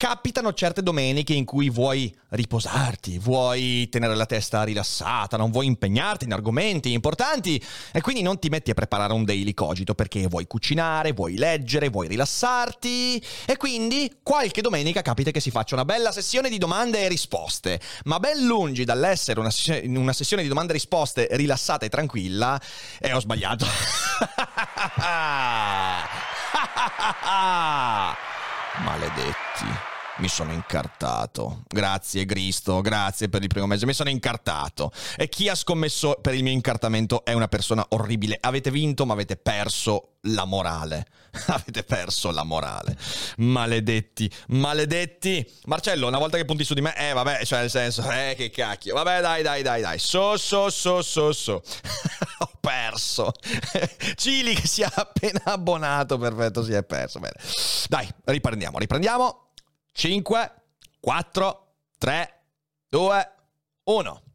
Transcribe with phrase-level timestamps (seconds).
[0.00, 6.24] Capitano certe domeniche in cui vuoi riposarti, vuoi tenere la testa rilassata, non vuoi impegnarti
[6.24, 7.60] in argomenti importanti
[7.90, 11.88] e quindi non ti metti a preparare un daily cogito perché vuoi cucinare, vuoi leggere,
[11.88, 17.00] vuoi rilassarti e quindi qualche domenica capita che si faccia una bella sessione di domande
[17.00, 19.50] e risposte, ma ben lungi dall'essere una,
[19.98, 22.60] una sessione di domande e risposte rilassata e tranquilla,
[23.00, 23.66] e ho sbagliato.
[28.84, 29.97] Maledetti.
[30.18, 31.62] Mi sono incartato.
[31.68, 33.86] Grazie Cristo, grazie per il primo mese.
[33.86, 34.90] Mi sono incartato.
[35.16, 38.36] E chi ha scommesso per il mio incartamento è una persona orribile.
[38.40, 41.06] Avete vinto, ma avete perso la morale.
[41.46, 42.96] avete perso la morale.
[43.36, 45.48] Maledetti, maledetti.
[45.66, 48.50] Marcello, una volta che punti su di me, eh vabbè, cioè nel senso, eh che
[48.50, 48.94] cacchio.
[48.94, 50.00] Vabbè, dai, dai, dai, dai.
[50.00, 51.62] So, so, so, so, so.
[52.40, 53.30] Ho perso.
[54.16, 57.20] Cili che si è appena abbonato, perfetto, si è perso.
[57.20, 57.36] Bene.
[57.86, 59.47] Dai, riprendiamo, riprendiamo.
[59.98, 60.22] 5,
[61.02, 61.60] 4,
[61.98, 62.28] 3,
[62.92, 63.26] 2,
[63.84, 64.27] 1.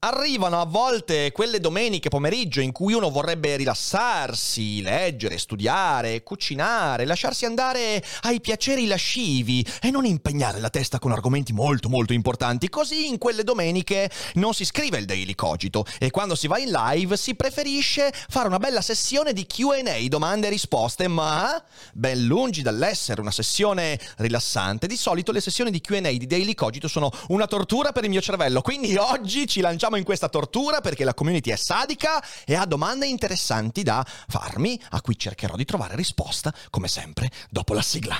[0.00, 7.46] Arrivano a volte quelle domeniche pomeriggio in cui uno vorrebbe rilassarsi, leggere, studiare, cucinare, lasciarsi
[7.46, 12.68] andare ai piaceri lascivi e non impegnare la testa con argomenti molto molto importanti.
[12.68, 16.70] Così in quelle domeniche non si scrive il daily cogito e quando si va in
[16.70, 21.60] live si preferisce fare una bella sessione di QA, domande e risposte, ma
[21.92, 26.86] ben lungi dall'essere una sessione rilassante, di solito le sessioni di QA di daily cogito
[26.86, 28.62] sono una tortura per il mio cervello.
[28.62, 33.06] Quindi oggi ci lanciamo in questa tortura perché la community è sadica e ha domande
[33.06, 38.16] interessanti da farmi, a cui cercherò di trovare risposta, come sempre, dopo la sigla.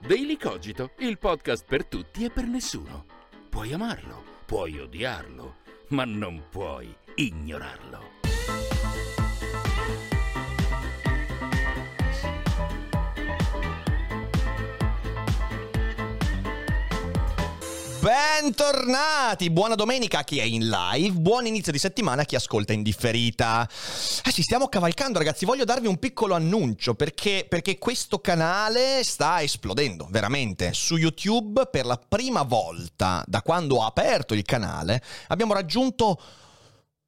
[0.00, 3.04] Daily Cogito, il podcast per tutti e per nessuno.
[3.50, 5.56] Puoi amarlo, puoi odiarlo,
[5.88, 8.17] ma non puoi ignorarlo.
[18.08, 22.72] Bentornati, buona domenica a chi è in live, buon inizio di settimana a chi ascolta
[22.72, 23.68] in differita.
[24.24, 29.42] Eh sì, stiamo cavalcando ragazzi, voglio darvi un piccolo annuncio perché, perché questo canale sta
[29.42, 30.72] esplodendo, veramente.
[30.72, 36.18] Su YouTube per la prima volta da quando ho aperto il canale abbiamo raggiunto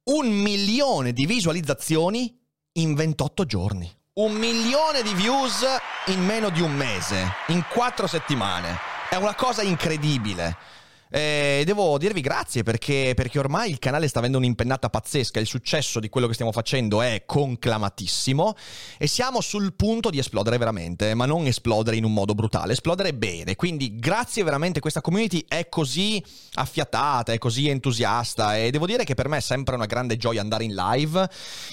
[0.03, 2.39] un milione di visualizzazioni
[2.73, 3.91] in 28 giorni.
[4.13, 5.65] Un milione di views
[6.07, 8.77] in meno di un mese, in quattro settimane.
[9.09, 10.79] È una cosa incredibile.
[11.13, 15.99] Eh, devo dirvi grazie perché, perché, ormai il canale sta avendo un'impennata pazzesca, il successo
[15.99, 18.55] di quello che stiamo facendo è conclamatissimo
[18.97, 23.13] e siamo sul punto di esplodere veramente, ma non esplodere in un modo brutale, esplodere
[23.13, 23.57] bene.
[23.57, 26.23] Quindi grazie veramente, questa community è così
[26.53, 30.39] affiatata, è così entusiasta e devo dire che per me è sempre una grande gioia
[30.39, 31.29] andare in live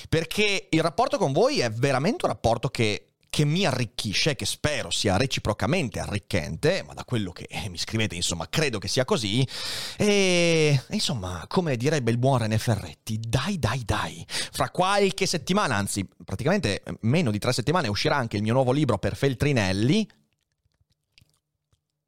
[0.09, 4.91] perché il rapporto con voi è veramente un rapporto che che mi arricchisce, che spero
[4.91, 9.47] sia reciprocamente arricchente, ma da quello che eh, mi scrivete, insomma, credo che sia così.
[9.97, 14.25] E insomma, come direbbe il buon René Ferretti, dai, dai, dai.
[14.29, 18.99] Fra qualche settimana, anzi, praticamente meno di tre settimane, uscirà anche il mio nuovo libro
[18.99, 20.09] per Feltrinelli,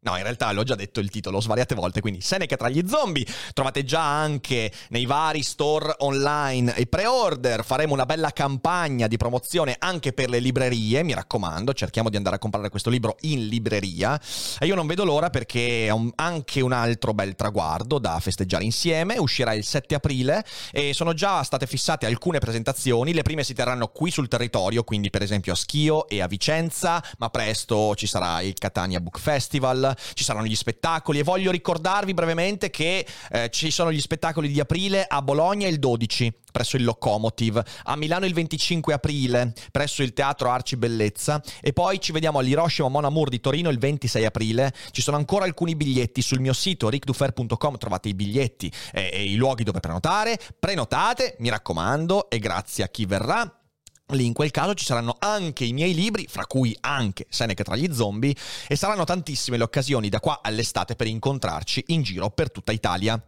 [0.03, 3.27] No, in realtà l'ho già detto il titolo svariate volte, quindi Seneca tra gli zombie.
[3.53, 7.63] Trovate già anche nei vari store online e pre-order.
[7.63, 12.37] Faremo una bella campagna di promozione anche per le librerie, mi raccomando, cerchiamo di andare
[12.37, 14.19] a comprare questo libro in libreria.
[14.59, 18.65] E io non vedo l'ora perché è un, anche un altro bel traguardo da festeggiare
[18.65, 19.19] insieme.
[19.19, 20.43] Uscirà il 7 aprile
[20.73, 23.13] e sono già state fissate alcune presentazioni.
[23.13, 27.05] Le prime si terranno qui sul territorio, quindi per esempio a Schio e a Vicenza,
[27.19, 32.15] ma presto ci sarà il Catania Book Festival ci saranno gli spettacoli e voglio ricordarvi
[32.15, 36.85] brevemente che eh, ci sono gli spettacoli di aprile a Bologna il 12 presso il
[36.85, 42.39] Locomotive, a Milano il 25 aprile presso il Teatro Arci Bellezza e poi ci vediamo
[42.39, 44.73] all'Hiroshima Mon Amour di Torino il 26 aprile.
[44.91, 49.37] Ci sono ancora alcuni biglietti sul mio sito ricdufer.com, trovate i biglietti e, e i
[49.37, 50.39] luoghi dove prenotare.
[50.59, 53.60] Prenotate, mi raccomando, e grazie a chi verrà.
[54.11, 57.77] Lì in quel caso ci saranno anche i miei libri, fra cui anche Seneca tra
[57.77, 58.35] gli zombie,
[58.67, 63.23] e saranno tantissime le occasioni da qua all'estate per incontrarci in giro per tutta Italia.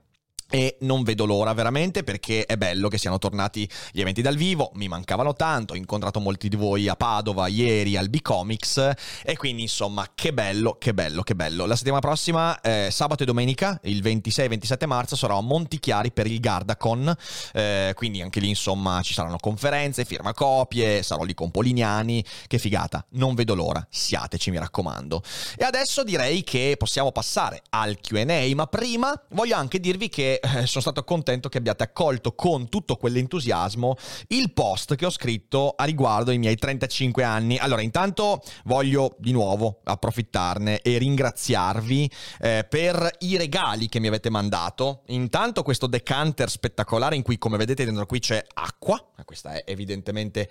[0.54, 4.70] E non vedo l'ora veramente perché è bello che siano tornati gli eventi dal vivo,
[4.74, 8.90] mi mancavano tanto, ho incontrato molti di voi a Padova ieri al B-Comics
[9.24, 11.64] e quindi insomma che bello, che bello, che bello.
[11.64, 16.12] La settimana prossima, eh, sabato e domenica, il 26 e 27 marzo, sarò a Montichiari
[16.12, 17.16] per il Gardacon,
[17.54, 23.02] eh, quindi anche lì insomma ci saranno conferenze, firmacopie, sarò lì con Polignani, che figata,
[23.12, 25.22] non vedo l'ora, siateci mi raccomando.
[25.56, 30.80] E adesso direi che possiamo passare al Q&A, ma prima voglio anche dirvi che sono
[30.80, 33.96] stato contento che abbiate accolto con tutto quell'entusiasmo
[34.28, 37.56] il post che ho scritto a riguardo ai miei 35 anni.
[37.58, 42.10] Allora, intanto voglio di nuovo approfittarne e ringraziarvi
[42.40, 45.02] eh, per i regali che mi avete mandato.
[45.08, 50.48] Intanto questo decanter spettacolare in cui, come vedete dentro qui c'è acqua, questa è evidentemente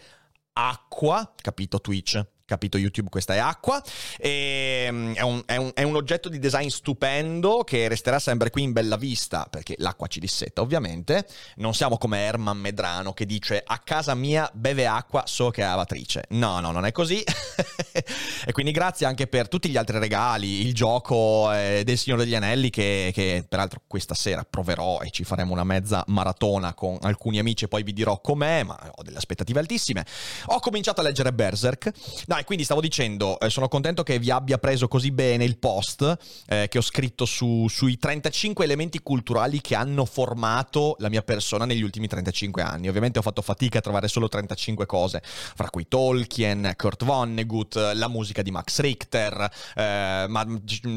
[0.54, 2.26] acqua, capito Twitch?
[2.52, 3.82] Capito YouTube, questa è acqua.
[4.18, 8.50] E, um, è, un, è, un, è, un, oggetto di design stupendo che resterà sempre
[8.50, 11.26] qui in bella vista, perché l'acqua ci dissetta ovviamente.
[11.56, 15.66] Non siamo come Herman Medrano che dice a casa mia beve acqua, so che è
[15.66, 16.26] lavatrice.
[16.30, 17.24] No, no, non è così.
[18.46, 22.36] e quindi grazie anche per tutti gli altri regali, il gioco eh, del Signore degli
[22.36, 27.40] Anelli che, che peraltro questa sera proverò e ci faremo una mezza maratona con alcuni
[27.40, 30.06] amici e poi vi dirò com'è, ma ho delle aspettative altissime.
[30.48, 31.92] Ho cominciato a leggere Berserk.
[32.28, 35.58] No, e quindi stavo dicendo, eh, sono contento che vi abbia preso così bene il
[35.58, 36.18] post
[36.48, 41.66] eh, che ho scritto su, sui 35 elementi culturali che hanno formato la mia persona
[41.66, 42.88] negli ultimi 35 anni.
[42.88, 48.08] Ovviamente ho fatto fatica a trovare solo 35 cose, fra cui Tolkien, Kurt Vonnegut, la
[48.08, 50.46] musica di Max Richter, eh, ma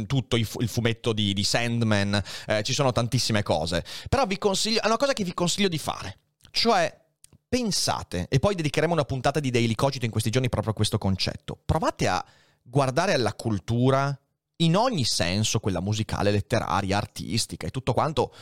[0.06, 3.84] tutto il, il fumetto di, di Sandman, eh, ci sono tantissime cose.
[4.08, 6.18] Però vi consiglio, è una cosa che vi consiglio di fare,
[6.50, 7.02] cioè
[7.48, 10.98] pensate, e poi dedicheremo una puntata di Daily Cogito in questi giorni proprio a questo
[10.98, 12.24] concetto, provate a
[12.62, 14.18] guardare alla cultura
[14.56, 18.32] in ogni senso, quella musicale, letteraria, artistica e tutto quanto,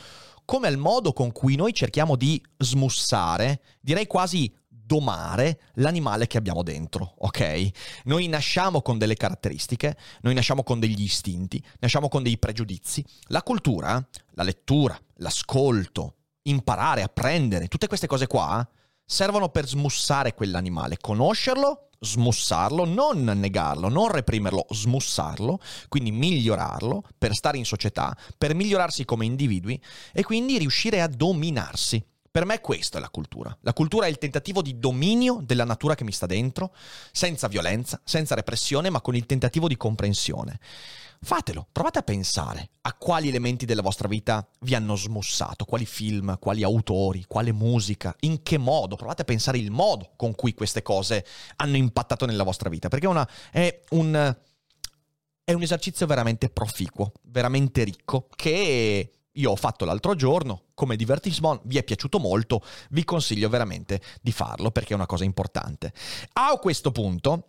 [0.45, 4.53] come al modo con cui noi cerchiamo di smussare, direi quasi
[4.93, 7.71] domare l'animale che abbiamo dentro, ok?
[8.05, 13.03] Noi nasciamo con delle caratteristiche, noi nasciamo con degli istinti, nasciamo con dei pregiudizi.
[13.29, 18.69] La cultura, la lettura, l'ascolto, imparare, apprendere, tutte queste cose qua
[19.03, 25.59] servono per smussare quell'animale, conoscerlo, smussarlo, non negarlo, non reprimerlo, smussarlo,
[25.89, 29.81] quindi migliorarlo per stare in società, per migliorarsi come individui
[30.13, 32.05] e quindi riuscire a dominarsi.
[32.33, 33.55] Per me questa è la cultura.
[33.61, 36.75] La cultura è il tentativo di dominio della natura che mi sta dentro,
[37.13, 40.59] senza violenza, senza repressione, ma con il tentativo di comprensione.
[41.21, 46.39] Fatelo, provate a pensare a quali elementi della vostra vita vi hanno smussato, quali film,
[46.39, 50.81] quali autori, quale musica, in che modo, provate a pensare il modo con cui queste
[50.81, 51.27] cose
[51.57, 54.37] hanno impattato nella vostra vita, perché una, è, un,
[55.45, 61.61] è un esercizio veramente proficuo, veramente ricco, che io ho fatto l'altro giorno come divertissement,
[61.65, 65.93] vi è piaciuto molto, vi consiglio veramente di farlo perché è una cosa importante.
[66.35, 67.47] A questo punto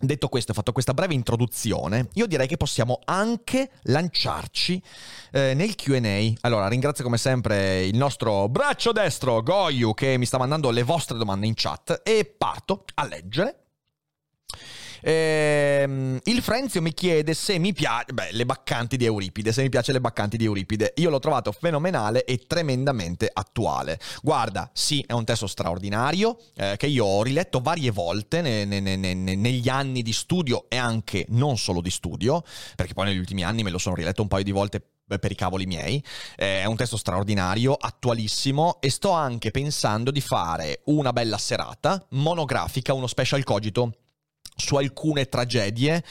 [0.00, 4.80] Detto questo, fatto questa breve introduzione, io direi che possiamo anche lanciarci
[5.32, 6.34] eh, nel QA.
[6.42, 11.18] Allora, ringrazio come sempre il nostro braccio destro, Goyu, che mi sta mandando le vostre
[11.18, 13.64] domande in chat e parto a leggere
[15.02, 19.68] Ehm, il Frenzio mi chiede se mi piace, beh, le baccanti di Euripide, se mi
[19.68, 20.94] piace le baccanti di Euripide.
[20.96, 23.98] Io l'ho trovato fenomenale e tremendamente attuale.
[24.22, 28.80] Guarda, sì, è un testo straordinario eh, che io ho riletto varie volte ne, ne,
[28.80, 32.42] ne, negli anni di studio e anche non solo di studio,
[32.76, 34.82] perché poi negli ultimi anni me lo sono riletto un paio di volte
[35.16, 36.02] per i cavoli miei.
[36.36, 42.04] Eh, è un testo straordinario, attualissimo e sto anche pensando di fare una bella serata
[42.10, 43.92] monografica, uno special cogito
[44.58, 46.04] su alcune tragedie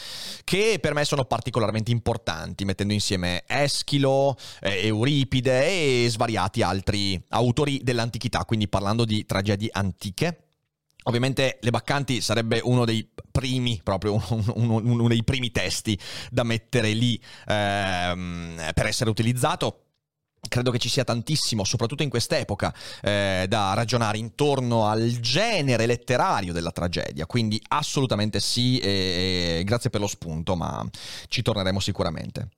[0.44, 7.82] che per me sono particolarmente importanti, mettendo insieme Eschilo, eh, Euripide e svariati altri autori
[7.84, 10.44] dell'antichità, quindi parlando di tragedie antiche.
[11.04, 14.22] Ovviamente Le Baccanti sarebbe uno dei primi, proprio
[14.56, 15.98] uno, uno dei primi testi
[16.30, 19.87] da mettere lì ehm, per essere utilizzato
[20.48, 26.54] Credo che ci sia tantissimo, soprattutto in quest'epoca, eh, da ragionare intorno al genere letterario
[26.54, 27.26] della tragedia.
[27.26, 30.88] Quindi assolutamente sì, e, e grazie per lo spunto, ma
[31.28, 32.50] ci torneremo sicuramente.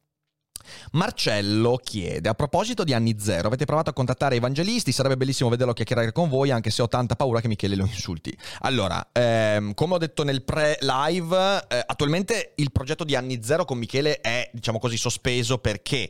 [0.92, 4.92] Marcello chiede: A proposito di anni zero, avete provato a contattare evangelisti?
[4.92, 8.36] Sarebbe bellissimo vederlo chiacchierare con voi, anche se ho tanta paura che Michele lo insulti.
[8.62, 13.78] Allora, ehm, come ho detto nel pre-live, eh, attualmente il progetto di anni zero con
[13.78, 16.10] Michele è, diciamo così, sospeso perché?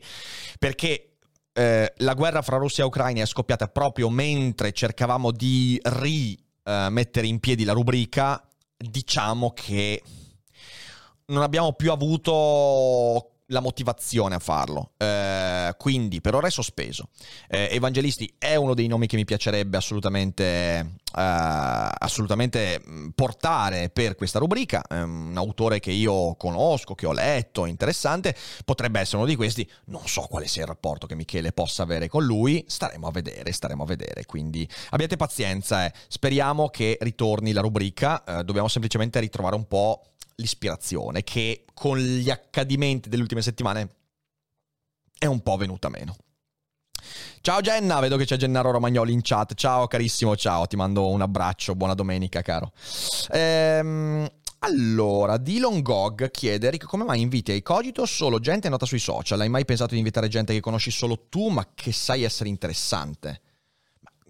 [0.57, 1.08] Perché
[1.53, 7.39] eh, la guerra fra Russia e Ucraina è scoppiata proprio mentre cercavamo di rimettere in
[7.39, 8.41] piedi la rubrica,
[8.77, 10.01] diciamo che
[11.25, 14.91] non abbiamo più avuto la motivazione a farlo.
[14.97, 17.09] Eh, quindi per ora è sospeso.
[17.47, 22.81] Eh, Evangelisti è uno dei nomi che mi piacerebbe assolutamente, eh, assolutamente
[23.13, 24.83] portare per questa rubrica.
[24.87, 28.35] È un autore che io conosco, che ho letto, interessante.
[28.65, 29.69] Potrebbe essere uno di questi.
[29.85, 32.63] Non so quale sia il rapporto che Michele possa avere con lui.
[32.67, 34.25] Staremo a vedere, staremo a vedere.
[34.25, 35.85] Quindi abbiate pazienza.
[35.85, 35.93] Eh.
[36.07, 38.23] Speriamo che ritorni la rubrica.
[38.23, 40.03] Eh, dobbiamo semplicemente ritrovare un po'
[40.39, 43.89] l'ispirazione che con gli accadimenti delle ultime settimane
[45.17, 46.15] è un po' venuta meno.
[47.41, 49.53] Ciao Genna, vedo che c'è Gennaro Romagnoli in chat.
[49.53, 52.71] Ciao carissimo, ciao, ti mando un abbraccio, buona domenica caro.
[53.31, 54.27] Ehm,
[54.59, 59.39] allora, Dylan Gog chiede, Rick, come mai inviti ai Cogito solo gente nota sui social?
[59.39, 63.41] Hai mai pensato di invitare gente che conosci solo tu, ma che sai essere interessante?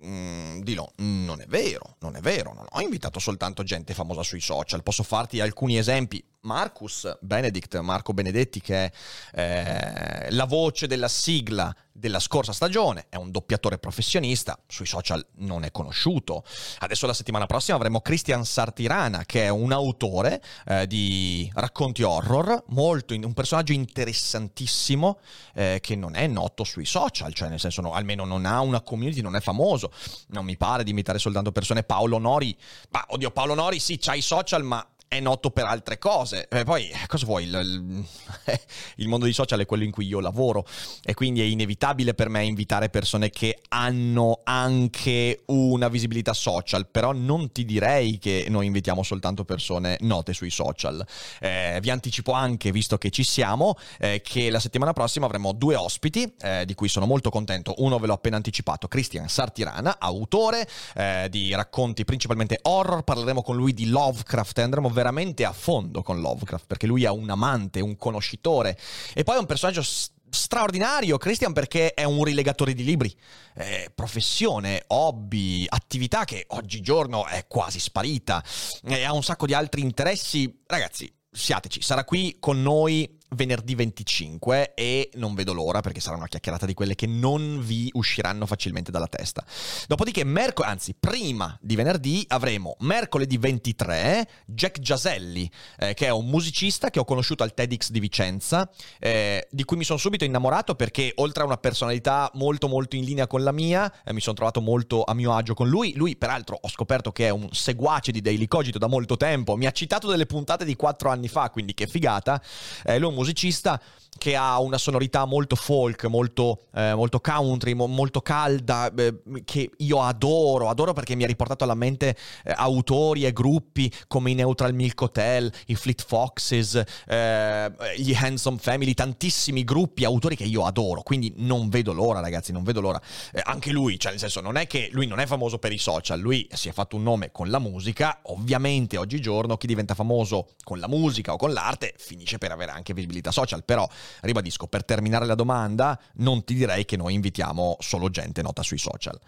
[0.06, 4.40] Mm, Dilo, non è vero, non è vero, non ho invitato soltanto gente famosa sui
[4.40, 6.24] social, posso farti alcuni esempi.
[6.42, 8.92] Marcus Benedict, Marco Benedetti, che è
[9.34, 15.66] eh, la voce della sigla della scorsa stagione, è un doppiatore professionista, sui social non
[15.66, 16.46] è conosciuto.
[16.80, 22.64] Adesso la settimana prossima avremo Christian Sartirana, che è un autore eh, di racconti horror,
[22.68, 25.20] molto un personaggio interessantissimo
[25.54, 28.82] eh, che non è noto sui social, cioè nel senso no, almeno non ha una
[28.82, 29.92] community, non è famoso.
[30.28, 31.84] Non mi pare di imitare soltanto persone.
[31.84, 32.58] Paolo Nori,
[32.92, 36.48] ma oddio, Paolo Nori sì, c'ha i social, ma è noto per altre cose.
[36.48, 37.46] E poi, eh, cosa vuoi?
[37.46, 38.06] Il, il,
[38.98, 40.66] il, mondo dei social è quello in cui io lavoro
[41.04, 47.12] e quindi è inevitabile per me invitare persone che hanno anche una visibilità social, però
[47.12, 51.04] non ti direi che noi invitiamo soltanto persone note sui social.
[51.40, 55.76] Eh, vi anticipo anche, visto che ci siamo, eh, che la settimana prossima avremo due
[55.76, 57.74] ospiti, eh, di cui sono molto contento.
[57.78, 63.04] Uno ve l'ho appena anticipato, Christian Sartirana, autore eh, di racconti principalmente horror.
[63.04, 67.10] Parleremo con lui di Lovecraft e andremo veramente a fondo con Lovecraft, perché lui è
[67.10, 68.78] un amante, un conoscitore,
[69.14, 73.16] e poi è un personaggio straordinario, Christian, perché è un rilegatore di libri,
[73.56, 78.44] eh, professione, hobby, attività che oggigiorno è quasi sparita,
[78.84, 80.64] e ha un sacco di altri interessi.
[80.68, 86.28] Ragazzi, siateci, sarà qui con noi venerdì 25 e non vedo l'ora perché sarà una
[86.28, 89.46] chiacchierata di quelle che non vi usciranno facilmente dalla testa.
[89.88, 96.28] Dopodiché, merc- anzi, prima di venerdì avremo mercoledì 23 Jack Giaselli, eh, che è un
[96.28, 98.70] musicista che ho conosciuto al TEDx di Vicenza,
[99.00, 103.04] eh, di cui mi sono subito innamorato perché oltre a una personalità molto molto in
[103.04, 105.94] linea con la mia, eh, mi sono trovato molto a mio agio con lui.
[105.96, 109.66] Lui, peraltro, ho scoperto che è un seguace di Daily Cogito da molto tempo, mi
[109.66, 112.42] ha citato delle puntate di quattro anni fa, quindi che figata.
[112.86, 113.80] Lui è un musicista
[114.20, 119.72] che ha una sonorità molto folk, molto, eh, molto country, mo- molto calda, eh, che
[119.78, 124.34] io adoro, adoro perché mi ha riportato alla mente eh, autori e gruppi come i
[124.36, 130.66] Neutral Milk Hotel, i Fleet Foxes, eh, gli Handsome Family, tantissimi gruppi, autori che io
[130.66, 133.02] adoro, quindi non vedo l'ora ragazzi, non vedo l'ora.
[133.32, 135.78] Eh, anche lui, cioè nel senso non è che lui non è famoso per i
[135.78, 140.50] social, lui si è fatto un nome con la musica, ovviamente oggigiorno chi diventa famoso
[140.64, 143.88] con la musica o con l'arte finisce per avere anche visibilità social, però
[144.22, 148.78] ribadisco, per terminare la domanda, non ti direi che noi invitiamo solo gente nota sui
[148.78, 149.20] social.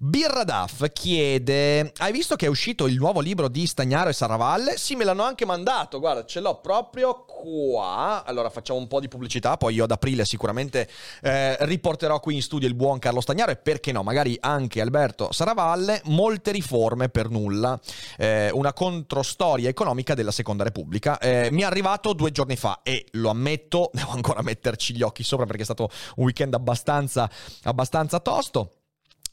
[0.00, 4.76] Birra Duff chiede: Hai visto che è uscito il nuovo libro di Stagnaro e Saravalle?
[4.76, 5.98] Sì, me l'hanno anche mandato.
[5.98, 8.22] Guarda, ce l'ho proprio qua.
[8.24, 9.56] Allora facciamo un po' di pubblicità.
[9.56, 10.88] Poi io ad aprile sicuramente
[11.20, 15.32] eh, riporterò qui in studio il buon Carlo Stagnaro e perché no, magari anche Alberto
[15.32, 16.00] Saravalle.
[16.04, 17.76] Molte riforme per nulla.
[18.16, 21.18] Eh, una controstoria economica della Seconda Repubblica.
[21.18, 25.24] Eh, mi è arrivato due giorni fa e lo ammetto, devo ancora metterci gli occhi
[25.24, 27.28] sopra perché è stato un weekend abbastanza,
[27.64, 28.74] abbastanza tosto.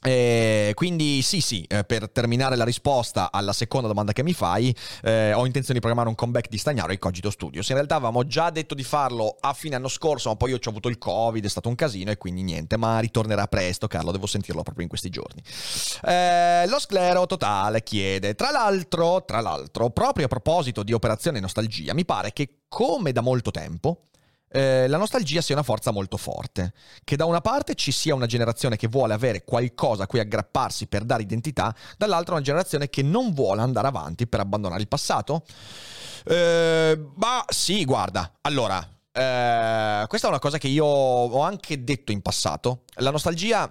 [0.02, 4.74] Eh, quindi sì sì, eh, per terminare la risposta alla seconda domanda che mi fai,
[5.02, 7.68] eh, ho intenzione di programmare un comeback di Stagnaro ai Cogito Studios.
[7.68, 10.68] In realtà avevamo già detto di farlo a fine anno scorso, ma poi io ho
[10.68, 14.26] avuto il Covid, è stato un casino e quindi niente, ma ritornerà presto, Carlo, devo
[14.26, 15.42] sentirlo proprio in questi giorni.
[16.04, 21.94] Eh, lo sclero totale chiede, tra l'altro, tra l'altro, proprio a proposito di Operazione Nostalgia,
[21.94, 24.02] mi pare che come da molto tempo
[24.56, 26.72] eh, la nostalgia sia una forza molto forte,
[27.04, 30.86] che da una parte ci sia una generazione che vuole avere qualcosa a cui aggrapparsi
[30.86, 35.44] per dare identità, dall'altra una generazione che non vuole andare avanti per abbandonare il passato?
[36.24, 38.78] Eh, ma sì, guarda, allora,
[39.12, 42.84] eh, questa è una cosa che io ho anche detto in passato.
[42.94, 43.70] La nostalgia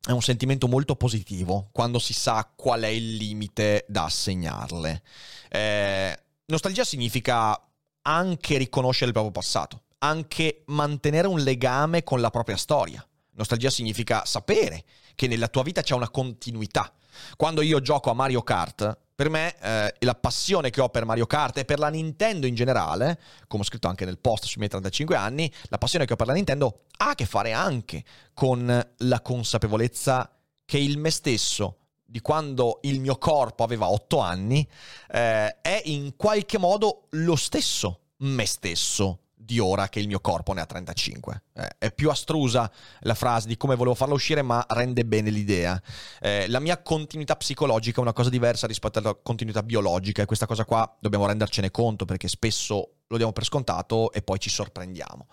[0.00, 5.02] è un sentimento molto positivo quando si sa qual è il limite da assegnarle.
[5.48, 7.60] Eh, nostalgia significa
[8.02, 13.06] anche riconoscere il proprio passato, anche mantenere un legame con la propria storia.
[13.32, 14.84] Nostalgia significa sapere
[15.14, 16.92] che nella tua vita c'è una continuità.
[17.36, 21.26] Quando io gioco a Mario Kart, per me eh, la passione che ho per Mario
[21.26, 24.68] Kart e per la Nintendo in generale, come ho scritto anche nel post sui miei
[24.68, 28.86] 35 anni, la passione che ho per la Nintendo ha a che fare anche con
[28.96, 30.30] la consapevolezza
[30.64, 34.66] che il me stesso di quando il mio corpo aveva 8 anni
[35.08, 40.52] eh, è in qualche modo lo stesso me stesso di ora che il mio corpo
[40.52, 41.42] ne ha 35.
[41.54, 45.80] Eh, è più astrusa la frase di come volevo farla uscire, ma rende bene l'idea.
[46.20, 50.46] Eh, la mia continuità psicologica è una cosa diversa rispetto alla continuità biologica e questa
[50.46, 55.28] cosa qua dobbiamo rendercene conto perché spesso lo diamo per scontato e poi ci sorprendiamo.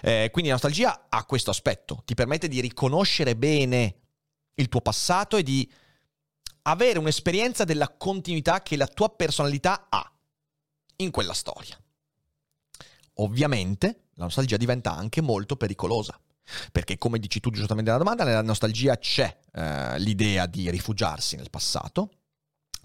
[0.00, 3.96] Eh, quindi la nostalgia ha questo aspetto, ti permette di riconoscere bene
[4.54, 5.70] il tuo passato e di
[6.62, 10.10] avere un'esperienza della continuità che la tua personalità ha
[10.96, 11.78] in quella storia.
[13.20, 16.18] Ovviamente la nostalgia diventa anche molto pericolosa.
[16.72, 21.50] Perché come dici tu giustamente nella domanda, nella nostalgia c'è eh, l'idea di rifugiarsi nel
[21.50, 22.10] passato,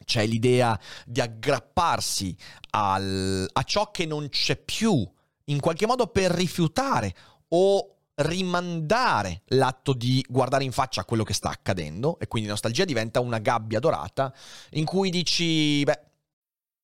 [0.04, 2.36] c'è l'idea di aggrapparsi
[2.72, 5.10] al, a ciò che non c'è più,
[5.46, 7.16] in qualche modo per rifiutare
[7.50, 13.20] o rimandare l'atto di guardare in faccia quello che sta accadendo e quindi nostalgia diventa
[13.20, 14.32] una gabbia dorata
[14.72, 16.00] in cui dici, beh,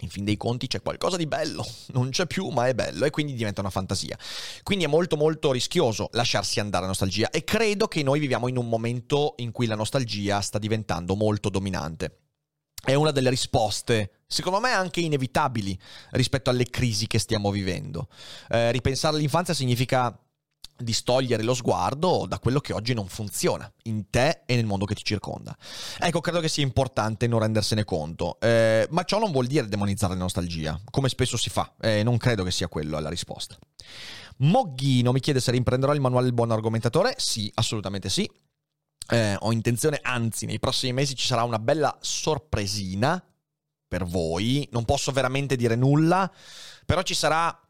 [0.00, 3.10] In fin dei conti c'è qualcosa di bello, non c'è più ma è bello e
[3.10, 4.18] quindi diventa una fantasia.
[4.62, 8.56] Quindi è molto molto rischioso lasciarsi andare alla nostalgia e credo che noi viviamo in
[8.56, 12.18] un momento in cui la nostalgia sta diventando molto dominante.
[12.82, 15.76] È una delle risposte, secondo me anche inevitabili,
[16.10, 18.08] rispetto alle crisi che stiamo vivendo.
[18.48, 20.16] Eh, ripensare all'infanzia significa
[20.78, 24.94] distogliere lo sguardo da quello che oggi non funziona in te e nel mondo che
[24.94, 25.56] ti circonda.
[25.98, 30.14] Ecco, credo che sia importante non rendersene conto, eh, ma ciò non vuol dire demonizzare
[30.14, 33.56] la nostalgia, come spesso si fa, eh, non credo che sia quello la risposta.
[34.38, 38.30] Mogghino mi chiede se riprenderò il manuale del buon argomentatore, sì, assolutamente sì.
[39.08, 43.22] Eh, ho intenzione, anzi, nei prossimi mesi ci sarà una bella sorpresina
[43.88, 46.30] per voi, non posso veramente dire nulla,
[46.84, 47.65] però ci sarà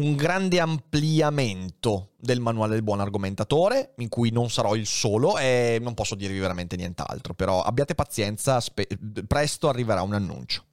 [0.00, 5.78] un grande ampliamento del manuale del buon argomentatore, in cui non sarò il solo e
[5.80, 8.88] non posso dirvi veramente nient'altro, però abbiate pazienza, spe-
[9.26, 10.64] presto arriverà un annuncio.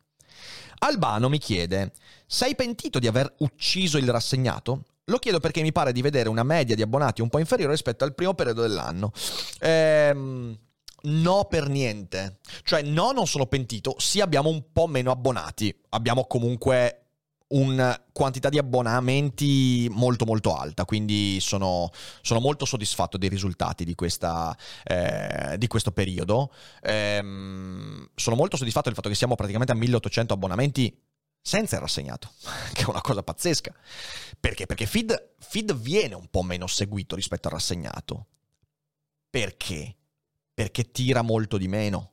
[0.79, 1.91] Albano mi chiede,
[2.25, 4.83] sei pentito di aver ucciso il rassegnato?
[5.05, 8.03] Lo chiedo perché mi pare di vedere una media di abbonati un po' inferiore rispetto
[8.03, 9.11] al primo periodo dell'anno.
[9.59, 10.57] Ehm...
[10.99, 12.39] No, per niente.
[12.63, 13.95] Cioè, no, non sono pentito.
[13.97, 15.73] Sì, abbiamo un po' meno abbonati.
[15.89, 17.06] Abbiamo comunque
[17.49, 21.89] una quantità di abbonamenti molto molto alta, quindi sono,
[22.21, 26.51] sono molto soddisfatto dei risultati di, questa, eh, di questo periodo.
[26.81, 31.05] Ehm, sono molto soddisfatto del fatto che siamo praticamente a 1800 abbonamenti
[31.39, 32.31] senza il rassegnato,
[32.73, 33.73] che è una cosa pazzesca.
[34.39, 34.65] Perché?
[34.65, 38.27] Perché feed, feed viene un po' meno seguito rispetto al rassegnato.
[39.29, 39.95] Perché?
[40.53, 42.11] Perché tira molto di meno.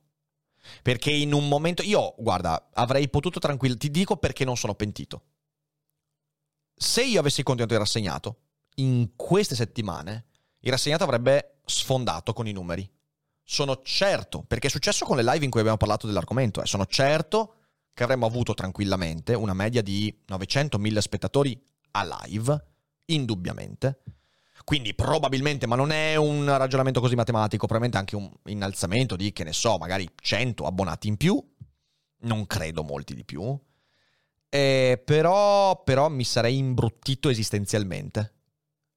[0.81, 1.81] Perché in un momento.
[1.83, 3.77] Io, guarda, avrei potuto tranquillo.
[3.77, 5.23] Ti dico perché non sono pentito.
[6.75, 8.37] Se io avessi continuato il rassegnato,
[8.75, 10.25] in queste settimane,
[10.59, 12.89] il rassegnato avrebbe sfondato con i numeri.
[13.43, 16.85] Sono certo, perché è successo con le live in cui abbiamo parlato dell'argomento, eh, sono
[16.87, 17.55] certo
[17.93, 22.65] che avremmo avuto tranquillamente una media di 900.000 spettatori a live,
[23.05, 24.01] indubbiamente.
[24.65, 29.43] Quindi probabilmente, ma non è un ragionamento così matematico, probabilmente anche un innalzamento di, che
[29.43, 31.41] ne so, magari 100 abbonati in più.
[32.21, 33.57] Non credo molti di più.
[34.49, 38.33] Eh, però, però mi sarei imbruttito esistenzialmente.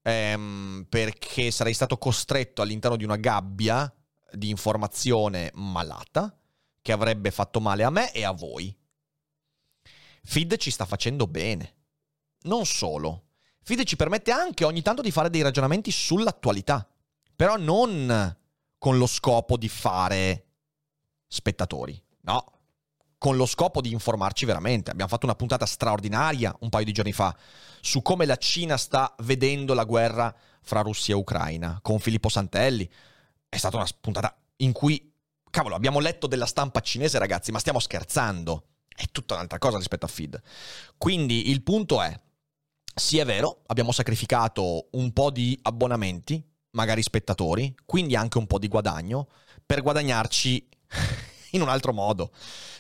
[0.03, 3.95] Ehm, perché sarei stato costretto all'interno di una gabbia
[4.33, 6.35] di informazione malata
[6.81, 8.75] che avrebbe fatto male a me e a voi.
[10.23, 11.75] Feed ci sta facendo bene.
[12.45, 13.28] Non solo,
[13.69, 16.89] Feed ci permette anche ogni tanto di fare dei ragionamenti sull'attualità,
[17.37, 18.35] però non
[18.79, 20.47] con lo scopo di fare
[21.27, 22.53] spettatori, no,
[23.19, 24.91] con lo scopo di informarci veramente.
[24.91, 27.37] Abbiamo fatto una puntata straordinaria un paio di giorni fa
[27.83, 32.91] su come la Cina sta vedendo la guerra fra Russia e Ucraina con Filippo Santelli.
[33.51, 35.13] È stata una puntata in cui,
[35.51, 38.65] cavolo, abbiamo letto della stampa cinese, ragazzi, ma stiamo scherzando.
[38.89, 40.41] È tutta un'altra cosa rispetto a feed.
[40.97, 42.19] Quindi il punto è,
[42.99, 48.59] sì è vero, abbiamo sacrificato un po' di abbonamenti, magari spettatori, quindi anche un po'
[48.59, 49.29] di guadagno,
[49.65, 50.69] per guadagnarci
[51.53, 52.31] in un altro modo,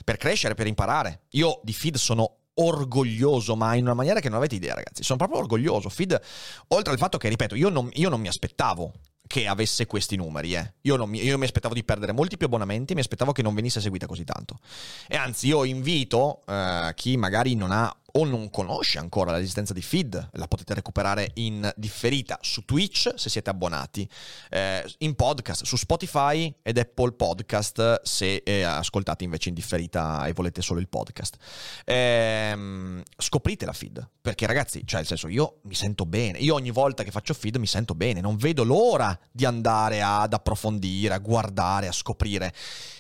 [0.05, 1.23] per crescere, per imparare.
[1.31, 5.03] Io di feed sono orgoglioso, ma in una maniera che non avete idea, ragazzi.
[5.03, 5.89] Sono proprio orgoglioso.
[5.89, 6.21] Feed,
[6.69, 8.93] oltre al fatto che, ripeto, io non, io non mi aspettavo
[9.27, 10.55] che avesse questi numeri.
[10.55, 10.75] Eh.
[10.83, 13.81] Io, mi, io mi aspettavo di perdere molti più abbonamenti, mi aspettavo che non venisse
[13.81, 14.59] seguita così tanto.
[15.07, 19.83] E anzi, io invito eh, chi magari non ha o non conosce ancora l'esistenza di
[19.83, 24.09] feed, la potete recuperare in differita su Twitch se siete abbonati,
[24.51, 30.33] eh, in podcast su Spotify ed Apple Podcast se eh, ascoltate invece in differita e
[30.33, 31.37] volete solo il podcast.
[31.85, 36.71] Ehm, scoprite la feed, perché ragazzi, cioè nel senso io mi sento bene, io ogni
[36.71, 41.19] volta che faccio feed mi sento bene, non vedo l'ora di andare ad approfondire, a
[41.19, 42.53] guardare, a scoprire.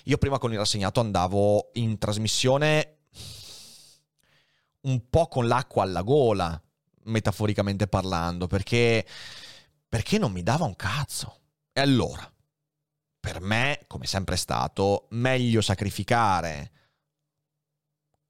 [0.04, 2.97] Io prima con il rassegnato andavo in trasmissione
[4.82, 6.60] un po' con l'acqua alla gola,
[7.04, 9.06] metaforicamente parlando, perché,
[9.88, 11.40] perché non mi dava un cazzo.
[11.72, 12.30] E allora,
[13.18, 16.72] per me, come sempre è stato, meglio sacrificare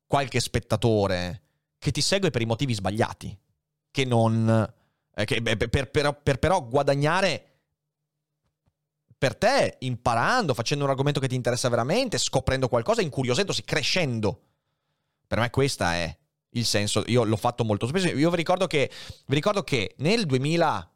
[0.06, 1.42] qualche spettatore
[1.78, 3.38] che ti segue per i motivi sbagliati,
[3.90, 4.74] che non...
[5.14, 7.48] Eh, che, per, per, per, per però guadagnare
[9.18, 14.42] per te, imparando, facendo un argomento che ti interessa veramente, scoprendo qualcosa, incuriosendosi, crescendo.
[15.26, 16.16] Per me questa è
[16.50, 18.08] il senso, io l'ho fatto molto spesso.
[18.08, 18.90] Io vi ricordo che,
[19.26, 20.92] vi ricordo che nel 2000,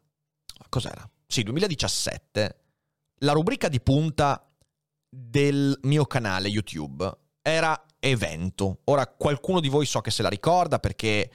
[0.69, 1.07] cos'era?
[1.27, 2.59] Sì, 2017,
[3.19, 4.47] la rubrica di punta
[5.09, 7.11] del mio canale YouTube
[7.41, 8.79] era evento.
[8.85, 11.31] Ora qualcuno di voi so che se la ricorda perché,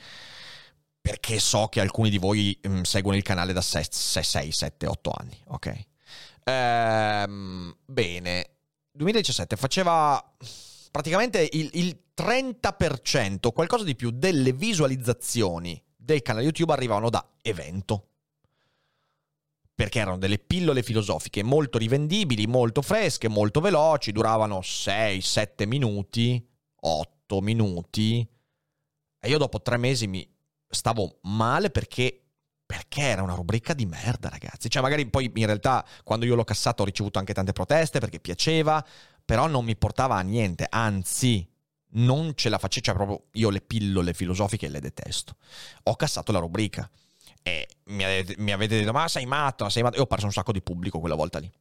[1.01, 4.87] perché so che alcuni di voi mh, mm, seguono il canale da 6, 6 7,
[4.87, 5.87] 8 anni, ok?
[6.45, 8.51] Ehm, bene,
[8.93, 10.23] 2017 faceva
[10.91, 18.07] praticamente il, il 30%, qualcosa di più, delle visualizzazioni del canale YouTube arrivavano da evento.
[19.75, 26.45] Perché erano delle pillole filosofiche molto rivendibili, molto fresche, molto veloci, duravano 6-7 minuti,
[26.81, 28.29] 8 minuti.
[29.21, 30.29] E io dopo tre mesi mi
[30.69, 32.29] stavo male perché
[32.69, 34.69] perché era una rubrica di merda, ragazzi.
[34.69, 38.21] Cioè, magari poi in realtà quando io l'ho cassato ho ricevuto anche tante proteste perché
[38.21, 38.85] piaceva,
[39.29, 41.47] però non mi portava a niente, anzi
[41.97, 45.37] non ce la facevo, cioè proprio io le pillole filosofiche le detesto.
[45.83, 46.89] Ho cassato la rubrica
[47.43, 50.33] e mi avete, mi avete detto ma sei matto, sei matto, e ho perso un
[50.33, 51.53] sacco di pubblico quella volta lì.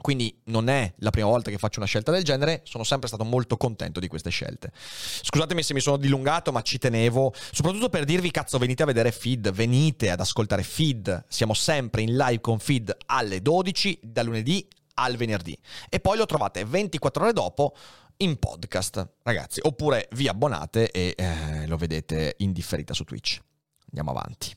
[0.00, 3.24] Quindi non è la prima volta che faccio una scelta del genere, sono sempre stato
[3.24, 4.72] molto contento di queste scelte.
[4.74, 9.12] Scusatemi se mi sono dilungato, ma ci tenevo, soprattutto per dirvi cazzo, venite a vedere
[9.12, 11.26] feed, venite ad ascoltare feed.
[11.28, 15.56] Siamo sempre in live con feed alle 12 da lunedì al venerdì.
[15.88, 17.74] E poi lo trovate 24 ore dopo
[18.18, 19.60] in podcast, ragazzi.
[19.62, 23.40] Oppure vi abbonate e eh, lo vedete in differita su Twitch.
[23.86, 24.52] Andiamo avanti.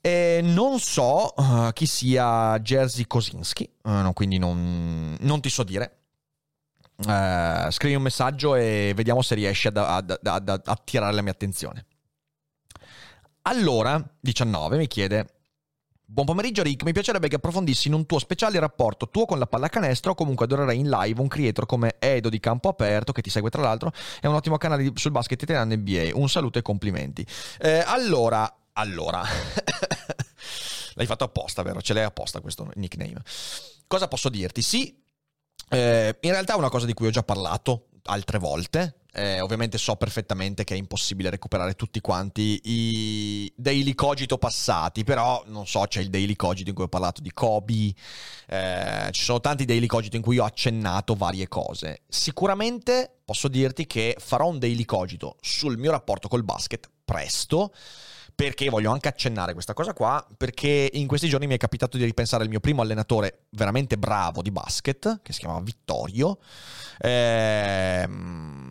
[0.00, 5.64] E non so uh, chi sia Jerzy Kosinski, uh, no, quindi non, non, ti so
[5.64, 5.98] dire.
[6.96, 11.32] Uh, scrivi un messaggio e vediamo se riesci ad, ad, ad, ad attirare la mia
[11.32, 11.86] attenzione.
[13.42, 15.35] Allora, 19 mi chiede
[16.08, 19.46] Buon pomeriggio Rick, mi piacerebbe che approfondissi in un tuo speciale rapporto tuo con la
[19.48, 23.28] pallacanestro o comunque adorerei in live un creator come Edo di Campo Aperto che ti
[23.28, 27.26] segue tra l'altro, è un ottimo canale sul basket italiano NBA, un saluto e complimenti.
[27.58, 29.20] Eh, allora, allora,
[30.94, 31.82] l'hai fatto apposta vero?
[31.82, 33.20] Ce l'hai apposta questo nickname.
[33.88, 34.62] Cosa posso dirti?
[34.62, 35.02] Sì,
[35.70, 39.78] eh, in realtà è una cosa di cui ho già parlato altre volte, eh, ovviamente
[39.78, 45.84] so perfettamente che è impossibile recuperare tutti quanti i daily cogito passati, però non so,
[45.88, 47.94] c'è il daily cogito in cui ho parlato di Kobe,
[48.46, 52.02] eh, ci sono tanti daily cogito in cui ho accennato varie cose.
[52.06, 57.72] Sicuramente posso dirti che farò un daily cogito sul mio rapporto col basket presto
[58.36, 62.04] perché voglio anche accennare questa cosa qua, perché in questi giorni mi è capitato di
[62.04, 66.38] ripensare al mio primo allenatore veramente bravo di basket, che si chiamava Vittorio,
[66.98, 68.65] ehm,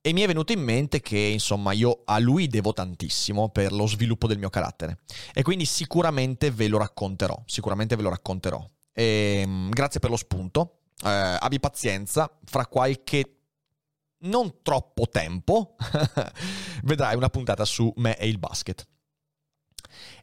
[0.00, 3.86] e mi è venuto in mente che insomma io a lui devo tantissimo per lo
[3.86, 5.00] sviluppo del mio carattere
[5.34, 8.64] e quindi sicuramente ve lo racconterò, sicuramente ve lo racconterò.
[8.92, 13.34] E, ehm, grazie per lo spunto, eh, abbi pazienza, fra qualche
[14.20, 15.76] non troppo tempo
[16.82, 18.86] vedrai una puntata su me e il basket.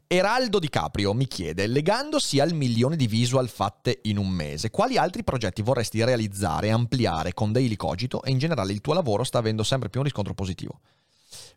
[0.08, 4.98] Eraldo Di Caprio mi chiede, legandosi al milione di visual fatte in un mese, quali
[4.98, 9.40] altri progetti vorresti realizzare ampliare con Daily Cogito e in generale il tuo lavoro sta
[9.40, 10.80] avendo sempre più un riscontro positivo?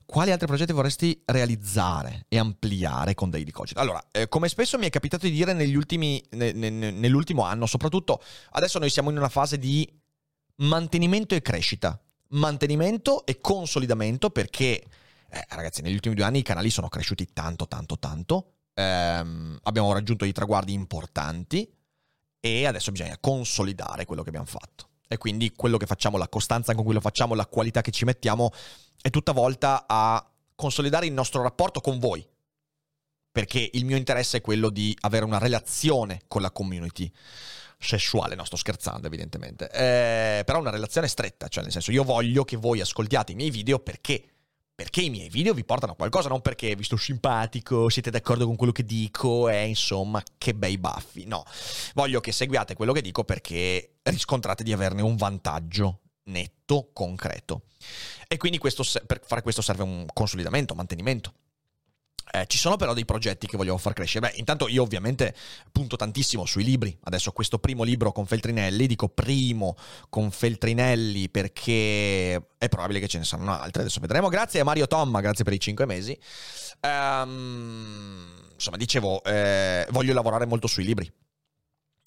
[0.07, 3.81] Quali altri progetti vorresti realizzare e ampliare con Daily Cogito?
[3.81, 8.23] Allora, eh, come spesso mi è capitato di dire ultimi, ne, ne, nell'ultimo anno, soprattutto
[8.53, 9.87] adesso noi siamo in una fase di
[10.57, 12.01] mantenimento e crescita.
[12.29, 14.83] Mantenimento e consolidamento perché
[15.31, 18.53] eh, ragazzi, negli ultimi due anni i canali sono cresciuti tanto, tanto, tanto.
[18.75, 21.71] Ehm, abbiamo raggiunto dei traguardi importanti
[22.41, 24.89] e adesso bisogna consolidare quello che abbiamo fatto.
[25.07, 28.05] E quindi quello che facciamo, la costanza con cui lo facciamo, la qualità che ci
[28.05, 28.51] mettiamo,
[29.01, 32.27] è tutta volta a consolidare il nostro rapporto con voi.
[33.31, 37.11] Perché il mio interesse è quello di avere una relazione con la community
[37.79, 42.45] sessuale, no sto scherzando evidentemente, eh, però una relazione stretta, cioè nel senso io voglio
[42.45, 44.38] che voi ascoltiate i miei video perché
[44.79, 48.47] perché i miei video vi portano a qualcosa, non perché vi sto simpatico, siete d'accordo
[48.47, 51.25] con quello che dico e insomma che bei baffi.
[51.27, 51.43] No,
[51.95, 57.63] voglio che seguiate quello che dico perché riscontrate di averne un vantaggio netto, concreto.
[58.29, 61.33] E quindi questo, per fare questo serve un consolidamento, mantenimento.
[62.31, 64.29] Eh, ci sono però dei progetti che vogliamo far crescere.
[64.29, 65.35] Beh, intanto io ovviamente
[65.73, 66.97] punto tantissimo sui libri.
[67.05, 69.77] Adesso questo primo libro con Feltrinelli, dico primo
[70.09, 73.83] con Feltrinelli perché è probabile che ce ne saranno altri.
[73.83, 74.29] Adesso vedremo.
[74.29, 76.19] Grazie a Mario Tomma, grazie per i cinque mesi.
[76.83, 81.11] Um, insomma, dicevo, eh, voglio lavorare molto sui libri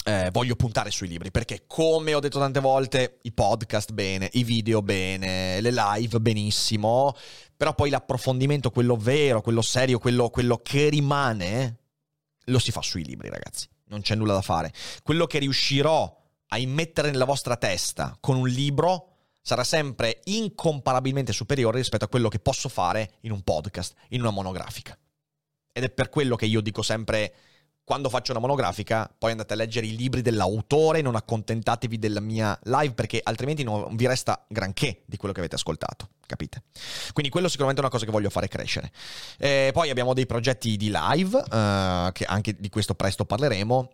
[0.03, 4.43] eh, voglio puntare sui libri perché come ho detto tante volte i podcast bene, i
[4.43, 7.15] video bene, le live benissimo,
[7.61, 11.77] però poi l'approfondimento, quello vero, quello serio, quello, quello che rimane,
[12.45, 14.73] lo si fa sui libri ragazzi, non c'è nulla da fare.
[15.03, 16.11] Quello che riuscirò
[16.47, 19.09] a immettere nella vostra testa con un libro
[19.43, 24.31] sarà sempre incomparabilmente superiore rispetto a quello che posso fare in un podcast, in una
[24.31, 24.97] monografica.
[25.71, 27.31] Ed è per quello che io dico sempre
[27.83, 32.57] quando faccio una monografica, poi andate a leggere i libri dell'autore, non accontentatevi della mia
[32.63, 36.63] live perché altrimenti non vi resta granché di quello che avete ascoltato, capite?
[37.11, 38.91] Quindi quello sicuramente è una cosa che voglio fare crescere.
[39.37, 43.91] Eh, poi abbiamo dei progetti di live, eh, che anche di questo presto parleremo.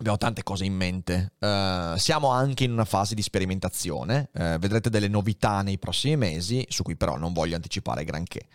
[0.00, 1.34] Abbiamo tante cose in mente.
[1.40, 4.30] Uh, siamo anche in una fase di sperimentazione.
[4.32, 8.46] Uh, vedrete delle novità nei prossimi mesi, su cui però non voglio anticipare granché.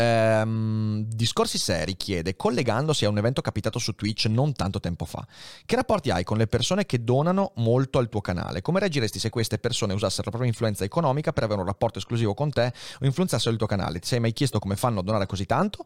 [0.00, 5.26] Ehm, discorsi seri chiede, collegandosi a un evento capitato su Twitch non tanto tempo fa,
[5.66, 8.62] che rapporti hai con le persone che donano molto al tuo canale?
[8.62, 12.32] Come reagiresti se queste persone usassero la propria influenza economica per avere un rapporto esclusivo
[12.32, 13.98] con te o influenzassero il tuo canale?
[13.98, 15.84] Ti sei mai chiesto come fanno a donare così tanto?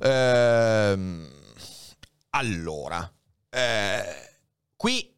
[0.00, 1.28] Ehm,
[2.30, 3.12] allora,
[3.50, 4.02] eh,
[4.74, 5.14] qui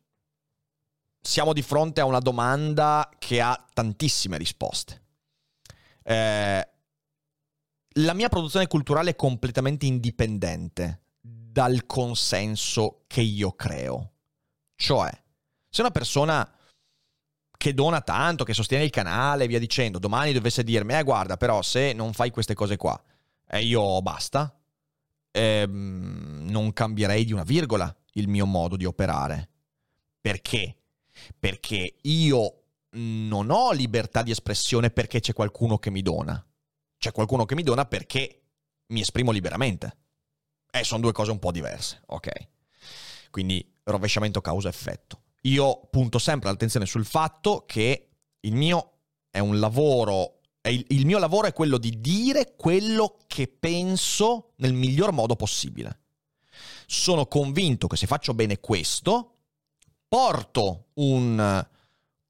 [1.20, 5.00] siamo di fronte a una domanda che ha tantissime risposte.
[6.02, 6.71] Eh,
[7.94, 14.12] la mia produzione culturale è completamente indipendente dal consenso che io creo.
[14.74, 15.10] Cioè,
[15.68, 16.50] se una persona
[17.56, 21.62] che dona tanto, che sostiene il canale, via dicendo, domani dovesse dirmi, eh guarda, però
[21.62, 23.00] se non fai queste cose qua,
[23.46, 24.58] e eh, io basta,
[25.30, 29.50] ehm, non cambierei di una virgola il mio modo di operare.
[30.20, 30.76] Perché?
[31.38, 32.62] Perché io
[32.94, 36.44] non ho libertà di espressione perché c'è qualcuno che mi dona
[37.02, 38.42] c'è qualcuno che mi dona perché
[38.92, 39.96] mi esprimo liberamente.
[40.70, 42.30] Eh, sono due cose un po' diverse, ok?
[43.28, 45.22] Quindi rovesciamento causa-effetto.
[45.42, 48.98] Io punto sempre l'attenzione sul fatto che il mio
[49.30, 54.52] è un lavoro, è il, il mio lavoro è quello di dire quello che penso
[54.58, 56.02] nel miglior modo possibile.
[56.86, 59.38] Sono convinto che se faccio bene questo,
[60.06, 61.66] porto un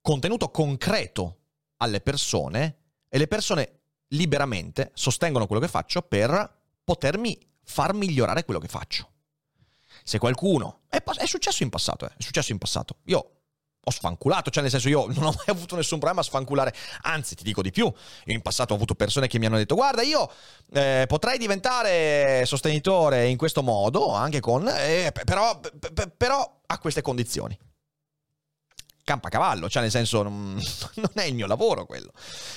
[0.00, 1.40] contenuto concreto
[1.76, 2.78] alle persone
[3.10, 3.81] e le persone
[4.12, 9.08] liberamente sostengono quello che faccio per potermi far migliorare quello che faccio.
[10.04, 10.80] Se qualcuno...
[10.88, 12.96] È, è successo in passato, eh, è successo in passato.
[13.04, 13.30] Io
[13.84, 17.34] ho sfanculato, cioè nel senso io non ho mai avuto nessun problema a sfanculare, anzi
[17.34, 20.02] ti dico di più, io in passato ho avuto persone che mi hanno detto guarda
[20.02, 20.30] io
[20.72, 25.58] eh, potrei diventare sostenitore in questo modo, anche con, eh, però,
[26.16, 27.58] però a queste condizioni
[29.12, 30.54] campacavallo, cioè nel senso non,
[30.96, 32.12] non, è il mio lavoro quello.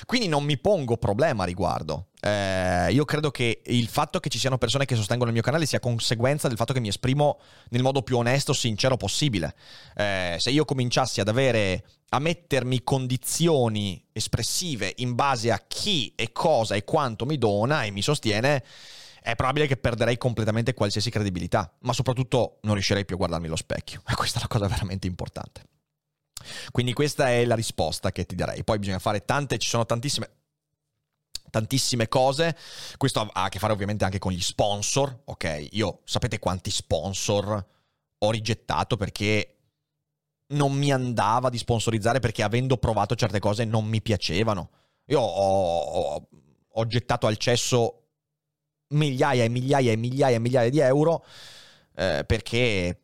[0.06, 2.08] Quindi non mi pongo problema a riguardo.
[2.20, 5.66] Eh, io credo che il fatto che ci siano persone che sostengono il mio canale
[5.66, 7.38] sia conseguenza del fatto che mi esprimo
[7.70, 9.54] nel modo più onesto, sincero possibile.
[9.94, 16.32] Eh, se io cominciassi ad avere a mettermi condizioni espressive in base a chi e
[16.32, 18.62] cosa e quanto mi dona e mi sostiene,
[19.26, 23.56] è probabile che perderei completamente qualsiasi credibilità, ma soprattutto non riuscirei più a guardarmi allo
[23.56, 24.02] specchio.
[24.06, 25.62] E questa è la cosa veramente importante.
[26.70, 28.64] Quindi questa è la risposta che ti darei.
[28.64, 30.30] Poi bisogna fare tante, ci sono tantissime
[31.50, 32.56] tantissime cose.
[32.96, 35.68] Questo ha a che fare ovviamente anche con gli sponsor, ok?
[35.72, 37.66] Io sapete quanti sponsor
[38.18, 39.56] ho rigettato perché
[40.48, 44.70] non mi andava di sponsorizzare perché avendo provato certe cose non mi piacevano.
[45.06, 46.28] Io ho, ho,
[46.68, 48.02] ho gettato al cesso
[48.88, 51.24] migliaia e migliaia e migliaia e migliaia di euro
[51.94, 53.00] eh, perché,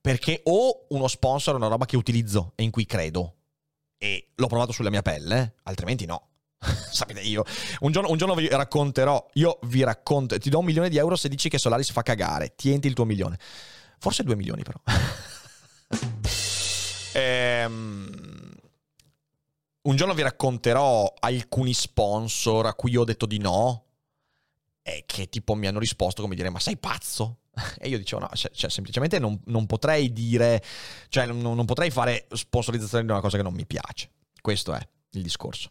[0.00, 3.36] perché ho uno sponsor, una roba che utilizzo e in cui credo.
[3.96, 6.30] E l'ho provato sulla mia pelle, altrimenti no.
[6.58, 7.44] Sapete io,
[7.80, 11.16] un giorno, un giorno, vi racconterò, io vi racconto, ti do un milione di euro
[11.16, 13.38] se dici che Solaris fa cagare, tienti il tuo milione.
[13.98, 14.80] Forse due milioni però.
[17.14, 18.50] ehm,
[19.82, 23.84] un giorno vi racconterò alcuni sponsor a cui ho detto di no
[24.82, 27.41] e che tipo mi hanno risposto come dire ma sei pazzo?
[27.78, 30.62] E io dicevo no, cioè, cioè semplicemente non, non, potrei dire,
[31.08, 34.10] cioè non, non potrei fare sponsorizzazione di una cosa che non mi piace.
[34.40, 35.70] Questo è il discorso.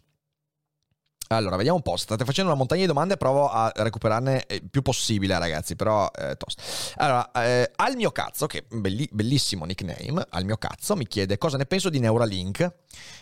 [1.28, 1.96] Allora, vediamo un po'.
[1.96, 6.36] State facendo una montagna di domande, provo a recuperarne il più possibile, ragazzi, però eh,
[6.36, 6.62] tosto.
[6.96, 11.56] Allora, eh, al mio cazzo, che belli, bellissimo nickname, al mio cazzo mi chiede cosa
[11.56, 12.74] ne penso di Neuralink.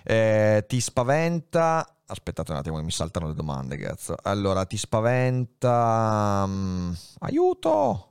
[0.05, 1.94] Eh, ti spaventa...
[2.11, 4.16] Aspettate un attimo che mi saltano le domande, cazzo.
[4.23, 6.42] Allora, ti spaventa...
[6.44, 8.10] Um, aiuto!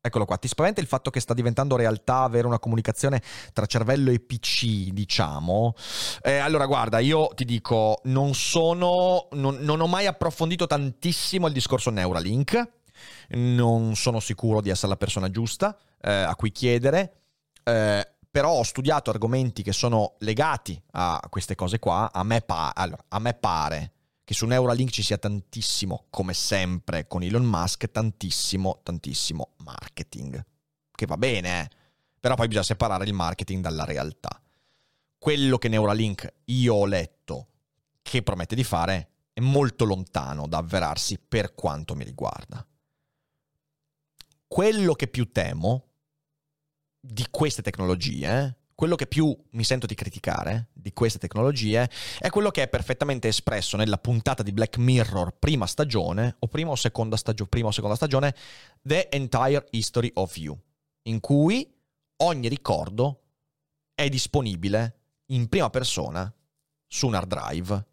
[0.00, 3.20] Eccolo qua, ti spaventa il fatto che sta diventando realtà avere una comunicazione
[3.52, 5.74] tra cervello e PC, diciamo?
[6.22, 11.52] Eh, allora, guarda, io ti dico, non sono, non, non ho mai approfondito tantissimo il
[11.52, 12.68] discorso Neuralink,
[13.30, 17.22] non sono sicuro di essere la persona giusta eh, a cui chiedere,
[17.64, 22.72] eh, però ho studiato argomenti che sono legati a queste cose qua, a me, pa-
[22.72, 23.92] allora, a me pare
[24.28, 30.44] che su Neuralink ci sia tantissimo, come sempre con Elon Musk, tantissimo, tantissimo marketing.
[30.90, 31.70] Che va bene, eh?
[32.20, 34.38] però poi bisogna separare il marketing dalla realtà.
[35.16, 37.48] Quello che Neuralink io ho letto
[38.02, 42.62] che promette di fare è molto lontano da avverarsi per quanto mi riguarda.
[44.46, 45.86] Quello che più temo
[47.00, 52.52] di queste tecnologie quello che più mi sento di criticare di queste tecnologie è quello
[52.52, 57.16] che è perfettamente espresso nella puntata di Black Mirror prima stagione o prima o seconda,
[57.16, 58.36] stagio- prima o seconda stagione
[58.80, 60.56] The Entire History of You,
[61.08, 61.68] in cui
[62.18, 63.22] ogni ricordo
[63.96, 66.32] è disponibile in prima persona
[66.86, 67.86] su un hard drive.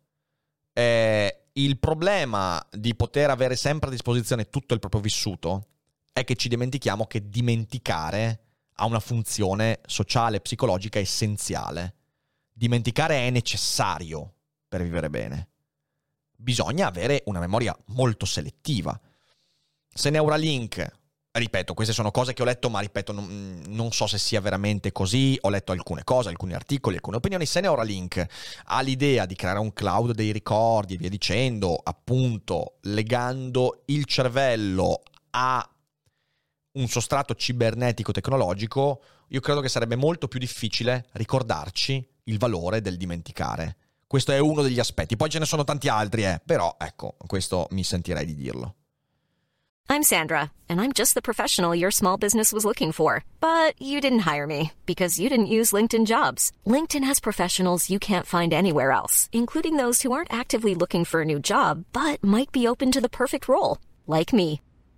[0.72, 5.66] Eh, il problema di poter avere sempre a disposizione tutto il proprio vissuto
[6.14, 8.45] è che ci dimentichiamo che dimenticare
[8.76, 11.96] ha una funzione sociale, psicologica essenziale.
[12.52, 14.34] Dimenticare è necessario
[14.68, 15.50] per vivere bene.
[16.36, 19.00] Bisogna avere una memoria molto selettiva.
[19.88, 20.92] Se Neuralink,
[21.32, 24.92] ripeto, queste sono cose che ho letto, ma ripeto, non, non, so se sia veramente
[24.92, 25.38] così.
[25.42, 27.46] Ho letto alcune cose, alcuni articoli, alcune opinioni.
[27.46, 28.26] Se Neuralink
[28.66, 35.02] ha l'idea di creare un cloud dei ricordi e via dicendo, appunto, legando il cervello
[35.32, 35.70] a
[36.76, 42.98] un sostrato cibernetico tecnologico, io credo che sarebbe molto più difficile ricordarci il valore del
[42.98, 43.78] dimenticare.
[44.08, 45.16] Questo è uno degli aspetti.
[45.16, 48.76] Poi ce ne sono tanti altri, eh, però ecco, questo mi sentirei di dirlo.
[49.88, 53.24] I'm Sandra, and I'm just the professional your small business was looking for.
[53.40, 56.52] But you didn't hire me because you didn't use LinkedIn jobs.
[56.66, 61.22] LinkedIn has professionals you can't find anywhere else, including those who aren't actively looking for
[61.22, 64.60] a new job, but might be open to the perfect role, like me.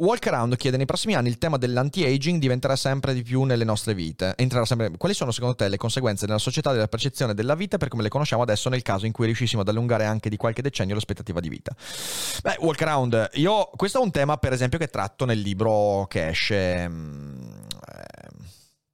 [0.00, 3.94] Walk Around chiede nei prossimi anni il tema dell'anti-aging diventerà sempre di più nelle nostre
[3.94, 4.36] vite.
[4.62, 4.92] Sempre...
[4.96, 8.08] Quali sono secondo te le conseguenze nella società della percezione della vita per come le
[8.08, 11.48] conosciamo adesso nel caso in cui riuscissimo ad allungare anche di qualche decennio l'aspettativa di
[11.48, 11.74] vita?
[12.44, 13.70] Beh, Walk Around, io...
[13.74, 16.88] questo è un tema per esempio che tratto nel libro che esce...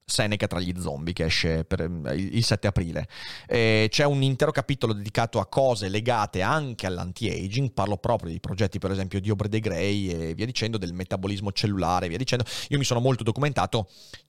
[0.05, 1.81] Eh, Seneca tra gli zombie che esce per,
[2.14, 3.09] il 7 aprile.
[3.47, 8.79] E c'è un intero capitolo dedicato a cose legate anche all'anti-aging, parlo proprio di progetti
[8.79, 12.45] per esempio di Obre de Grey e via dicendo, del metabolismo cellulare e via dicendo.
[12.69, 13.88] Io mi sono molto documentato,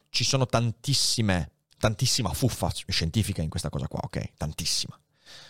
[0.09, 4.33] ci sono tantissime, tantissima fuffa scientifica in questa cosa qua, ok?
[4.37, 4.99] Tantissima.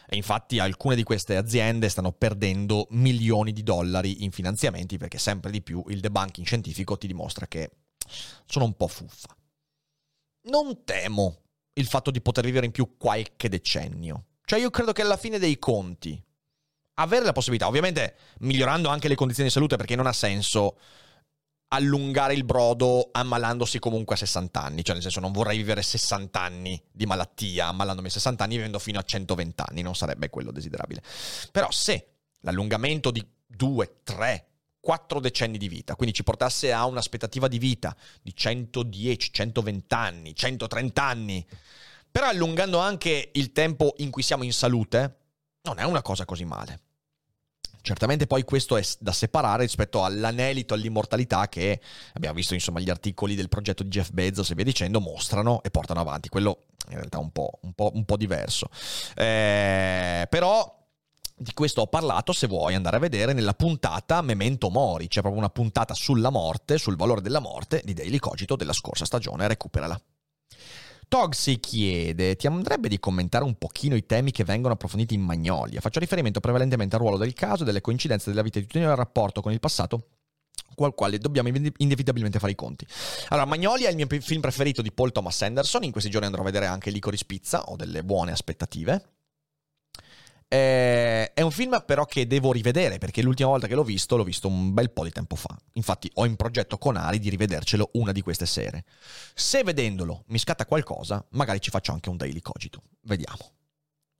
[0.07, 5.51] E infatti alcune di queste aziende stanno perdendo milioni di dollari in finanziamenti perché sempre
[5.51, 7.71] di più il debunking scientifico ti dimostra che
[8.45, 9.36] sono un po' fuffa
[10.45, 11.41] non temo
[11.73, 14.25] il fatto di poter vivere in più qualche decennio.
[14.43, 16.21] Cioè io credo che alla fine dei conti,
[16.95, 20.77] avere la possibilità, ovviamente migliorando anche le condizioni di salute perché non ha senso
[21.69, 26.39] allungare il brodo ammalandosi comunque a 60 anni, cioè nel senso non vorrei vivere 60
[26.39, 30.51] anni di malattia ammalandomi a 60 anni vivendo fino a 120 anni, non sarebbe quello
[30.51, 31.01] desiderabile.
[31.51, 32.07] Però se
[32.41, 34.47] l'allungamento di 2, 3,
[34.86, 40.36] 4 decenni di vita, quindi ci portasse a un'aspettativa di vita di 110, 120 anni,
[40.36, 41.43] 130 anni,
[42.11, 45.15] però allungando anche il tempo in cui siamo in salute,
[45.63, 46.81] non è una cosa così male.
[47.81, 51.81] Certamente poi questo è da separare rispetto all'anelito, all'immortalità che
[52.13, 55.71] abbiamo visto insomma gli articoli del progetto di Jeff Bezos e via dicendo mostrano e
[55.71, 56.29] portano avanti.
[56.29, 58.69] Quello in realtà è un po', un po', un po diverso.
[59.15, 60.84] Eh, però
[61.38, 65.07] di questo ho parlato, se vuoi andare a vedere, nella puntata Memento Mori.
[65.07, 69.05] C'è proprio una puntata sulla morte, sul valore della morte di Daily Cogito della scorsa
[69.05, 69.47] stagione.
[69.47, 69.99] Recuperala.
[71.07, 75.21] Tog si chiede, ti andrebbe di commentare un pochino i temi che vengono approfonditi in
[75.21, 75.79] Magnolia?
[75.79, 79.41] Faccio riferimento prevalentemente al ruolo del caso delle coincidenze della vita di tutti nel rapporto
[79.41, 80.07] con il passato
[80.73, 82.86] con il quale dobbiamo inevitabilmente fare i conti.
[83.29, 86.41] Allora, Magnolia è il mio film preferito di Paul Thomas Anderson, in questi giorni andrò
[86.41, 89.14] a vedere anche Licorice Pizza, ho delle buone aspettative.
[90.56, 94.24] Eh, è un film però che devo rivedere perché l'ultima volta che l'ho visto l'ho
[94.24, 95.53] visto un bel po' di tempo fa.
[95.74, 98.86] Infatti ho in progetto con Ari di rivedercelo una di queste sere.
[99.34, 102.84] Se vedendolo mi scatta qualcosa, magari ci faccio anche un daily cogito.
[103.01, 103.51] Vediamo.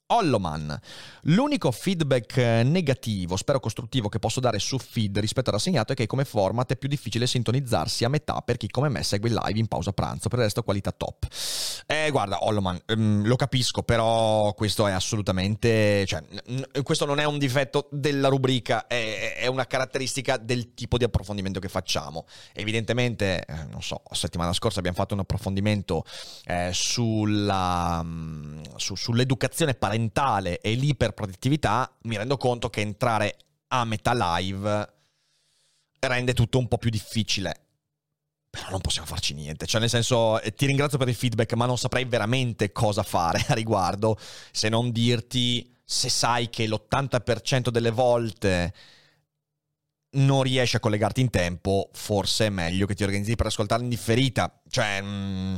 [0.08, 0.80] Holloman.
[1.24, 5.96] L'unico feedback eh, negativo, spero costruttivo, che posso dare su feed rispetto al rassegnato è
[5.96, 9.58] che come format è più difficile sintonizzarsi a metà per chi come me segue live
[9.58, 11.26] in pausa pranzo, per il resto qualità top.
[11.88, 16.06] Eh, guarda, Holloman, ehm, lo capisco, però questo è assolutamente...
[16.06, 21.00] Cioè, n- questo non è un difetto della rubrica, è, è, una caratteristica del tipo
[21.00, 22.26] di approfondimento che facciamo.
[22.54, 26.06] Evidentemente, eh, non so, settimana scorsa abbiamo fatto un approfondimento
[26.46, 33.38] eh, sulla, mm, su, sull'educazione parentale parentale e l'iperproduttività, mi rendo conto che entrare
[33.70, 34.94] a metà live
[36.00, 37.62] rende tutto un po' più difficile.
[38.50, 39.66] Però non possiamo farci niente.
[39.66, 43.44] Cioè, nel senso, eh, ti ringrazio per il feedback, ma non saprei veramente cosa fare
[43.50, 44.18] a riguardo
[44.52, 48.74] se non dirti se sai che l'80% delle volte
[50.12, 53.90] non riesci a collegarti in tempo, forse è meglio che ti organizzi per ascoltarla in
[53.90, 54.62] differita.
[54.70, 55.56] Cioè, mm,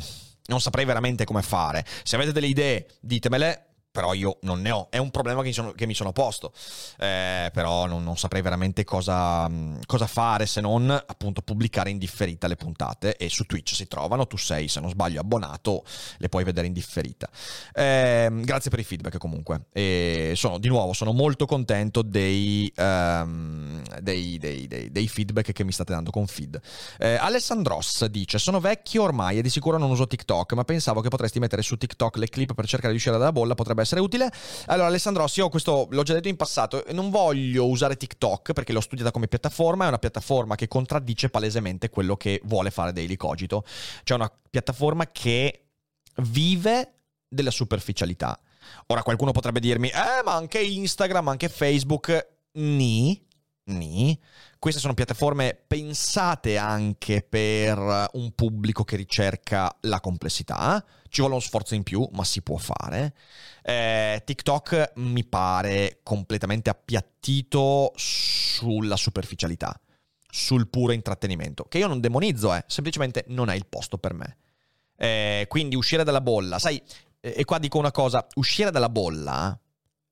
[0.47, 1.85] non saprei veramente come fare.
[2.03, 3.66] Se avete delle idee, ditemele
[3.97, 4.89] però io non ne ho.
[4.91, 6.53] È un problema che mi sono, che mi sono posto,
[6.99, 9.49] eh, però non, non, saprei veramente cosa,
[9.87, 14.27] cosa, fare se non appunto pubblicare in differita le puntate e su Twitch si trovano,
[14.27, 15.83] tu sei se non sbaglio abbonato,
[16.17, 17.27] le puoi vedere in differita.
[17.73, 23.81] Eh, grazie per i feedback comunque e sono di nuovo sono molto contento dei, um,
[23.99, 26.61] dei, dei, dei feedback che mi state dando con feed.
[26.99, 31.09] Eh, Alessandros dice sono vecchio ormai e di sicuro non uso TikTok ma pensavo che
[31.09, 34.31] potresti mettere su TikTok le clip per cercare di uscire dalla bolla, potrebbe essere utile.
[34.67, 38.73] Allora, Alessandro Rossi, io questo l'ho già detto in passato, non voglio usare TikTok perché
[38.73, 43.15] l'ho studiata come piattaforma, è una piattaforma che contraddice palesemente quello che vuole fare Daily
[43.15, 43.63] Cogito.
[44.03, 45.65] Cioè una piattaforma che
[46.17, 46.93] vive
[47.27, 48.39] della superficialità.
[48.87, 53.25] Ora qualcuno potrebbe dirmi, eh, ma anche Instagram, anche Facebook, ni,
[53.65, 54.19] ni.
[54.59, 60.83] Queste sono piattaforme pensate anche per un pubblico che ricerca la complessità.
[61.17, 63.15] Ci vuole uno sforzo in più, ma si può fare.
[63.63, 69.81] Eh, TikTok mi pare completamente appiattito sulla superficialità,
[70.29, 74.37] sul puro intrattenimento, che io non demonizzo, eh, semplicemente non è il posto per me.
[74.95, 76.79] Eh, quindi uscire dalla bolla, sai,
[77.19, 79.59] e qua dico una cosa, uscire dalla bolla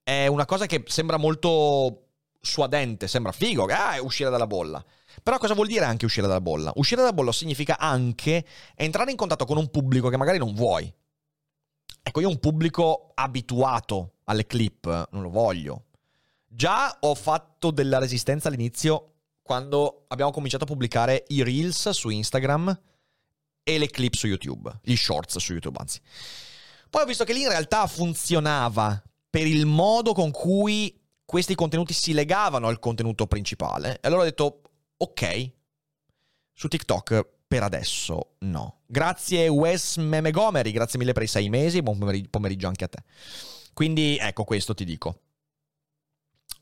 [0.02, 2.05] è una cosa che sembra molto
[2.46, 4.84] suadente, sembra figo, ah, uscire dalla bolla.
[5.22, 6.72] Però cosa vuol dire anche uscire dalla bolla?
[6.76, 10.92] Uscire dalla bolla significa anche entrare in contatto con un pubblico che magari non vuoi.
[12.04, 15.86] Ecco, io un pubblico abituato alle clip non lo voglio.
[16.48, 22.80] Già ho fatto della resistenza all'inizio quando abbiamo cominciato a pubblicare i reels su Instagram
[23.64, 26.00] e le clip su YouTube, gli shorts su YouTube, anzi.
[26.90, 31.94] Poi ho visto che lì in realtà funzionava per il modo con cui questi contenuti
[31.94, 33.96] si legavano al contenuto principale.
[33.96, 34.62] E allora ho detto,
[34.98, 35.52] ok,
[36.54, 38.82] su TikTok per adesso no.
[38.86, 41.98] Grazie Wes Memegomery, grazie mille per i sei mesi, buon
[42.30, 43.04] pomeriggio anche a te.
[43.74, 45.22] Quindi ecco questo ti dico.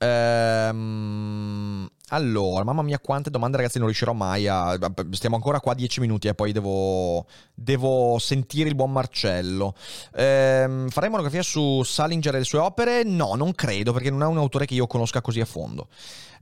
[0.03, 4.77] Ehm, allora, mamma mia, quante domande, ragazzi, non riuscirò mai a.
[5.11, 7.25] Stiamo ancora qua 10 minuti e poi devo.
[7.53, 9.73] Devo sentire il buon Marcello.
[10.15, 13.03] Ehm, farei monografia su Salinger e le sue opere?
[13.03, 15.87] No, non credo, perché non è un autore che io conosca così a fondo.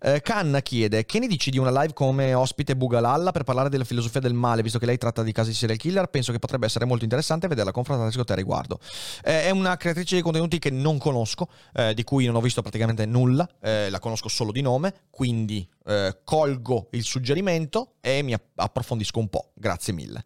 [0.03, 3.83] Eh, Khan chiede: Che ne dici di una live come ospite Bugalalla per parlare della
[3.83, 6.07] filosofia del male, visto che lei tratta di casi di serial killer?
[6.07, 8.79] Penso che potrebbe essere molto interessante vederla confrontarsi con te a riguardo.
[9.23, 12.63] Eh, è una creatrice di contenuti che non conosco, eh, di cui non ho visto
[12.63, 18.33] praticamente nulla, eh, la conosco solo di nome, quindi eh, colgo il suggerimento e mi
[18.55, 19.51] approfondisco un po'.
[19.53, 20.25] Grazie mille.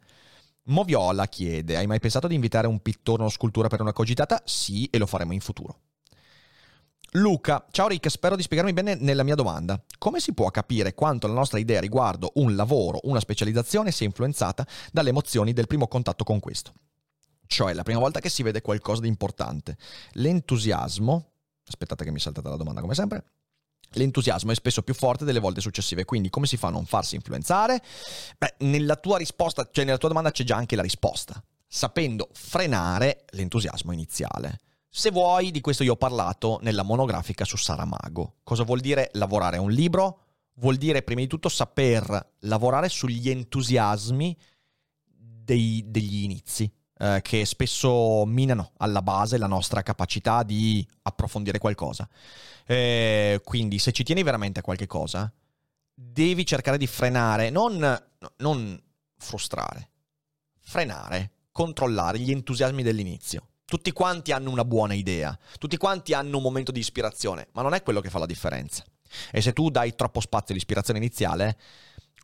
[0.68, 4.42] Moviola chiede: Hai mai pensato di invitare un pittore o una scultura per una cogitata?
[4.46, 5.80] Sì, e lo faremo in futuro.
[7.16, 9.82] Luca, ciao Rick, spero di spiegarmi bene nella mia domanda.
[9.98, 14.68] Come si può capire quanto la nostra idea riguardo un lavoro, una specializzazione sia influenzata
[14.92, 16.74] dalle emozioni del primo contatto con questo?
[17.48, 19.78] Cioè, la prima volta che si vede qualcosa di importante.
[20.14, 21.32] L'entusiasmo,
[21.66, 23.24] aspettate che mi è saltata la domanda come sempre,
[23.92, 27.16] L'entusiasmo è spesso più forte delle volte successive, quindi come si fa a non farsi
[27.16, 27.82] influenzare?
[28.38, 33.24] Beh, nella tua risposta, cioè nella tua domanda c'è già anche la risposta, sapendo frenare
[33.30, 34.60] l'entusiasmo iniziale.
[34.98, 38.36] Se vuoi, di questo io ho parlato nella monografica su Saramago.
[38.44, 40.20] Cosa vuol dire lavorare a un libro?
[40.54, 44.38] Vuol dire prima di tutto saper lavorare sugli entusiasmi
[45.04, 52.08] dei, degli inizi, eh, che spesso minano alla base la nostra capacità di approfondire qualcosa.
[52.66, 55.30] Eh, quindi se ci tieni veramente a qualche cosa,
[55.94, 58.02] devi cercare di frenare, non,
[58.38, 58.82] non
[59.18, 59.90] frustrare,
[60.62, 63.50] frenare, controllare gli entusiasmi dell'inizio.
[63.66, 67.74] Tutti quanti hanno una buona idea, tutti quanti hanno un momento di ispirazione, ma non
[67.74, 68.84] è quello che fa la differenza.
[69.32, 71.58] E se tu dai troppo spazio all'ispirazione iniziale,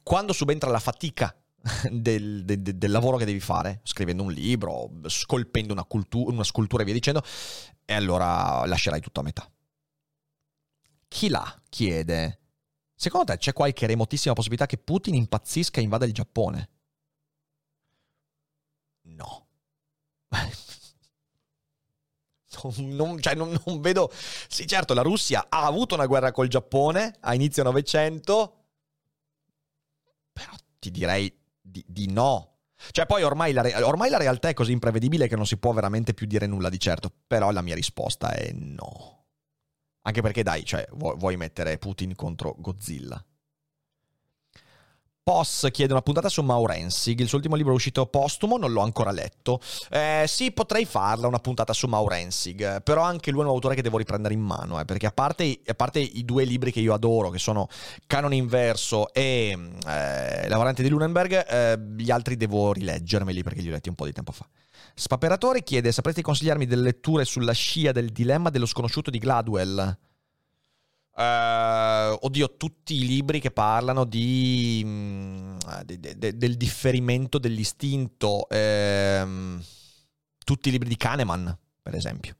[0.04, 1.36] quando subentra la fatica
[1.90, 6.84] del, del, del, lavoro che devi fare, scrivendo un libro, scolpendo una, cultu- una scultura
[6.84, 7.24] e via dicendo,
[7.86, 9.50] e allora lascerai tutto a metà.
[11.08, 12.40] Chi l'ha chiede,
[12.96, 16.70] secondo te c'è qualche remotissima possibilità che Putin impazzisca e invada il Giappone?
[19.04, 19.48] No.
[22.78, 24.12] Non, cioè non, non, vedo.
[24.12, 28.66] Sì, certo, la Russia ha avuto una guerra col Giappone a inizio Novecento,
[30.32, 32.48] però ti direi di, di no.
[32.92, 36.14] Cioè, poi ormai la, ormai la, realtà è così imprevedibile che non si può veramente
[36.14, 37.12] più dire nulla di certo.
[37.28, 39.26] Però la mia risposta è no.
[40.02, 43.24] Anche perché, dai, cioè, vuoi, vuoi mettere Putin contro Godzilla?
[45.24, 48.82] Poss chiede una puntata su Maurensig, il suo ultimo libro è uscito postumo, non l'ho
[48.82, 49.60] ancora letto.
[49.92, 53.84] Eh, sì, potrei farla una puntata su Maurensig, però anche lui è un autore che
[53.84, 56.96] devo riprendere in mano, eh, perché a parte, a parte, i due libri che io
[56.96, 57.68] adoro, che sono
[58.08, 59.56] Canon Inverso e
[59.86, 64.06] eh, Lavorante di Lunenberg, eh, gli altri devo rileggermeli perché li ho letti un po'
[64.06, 64.48] di tempo fa.
[64.96, 69.98] Spaperatore chiede, sapresti consigliarmi delle letture sulla scia del dilemma dello sconosciuto di Gladwell?
[71.14, 79.62] Uh, oddio, tutti i libri che parlano di, mm, de, de, del differimento dell'istinto, ehm,
[80.44, 82.36] tutti i libri di Kahneman, per esempio.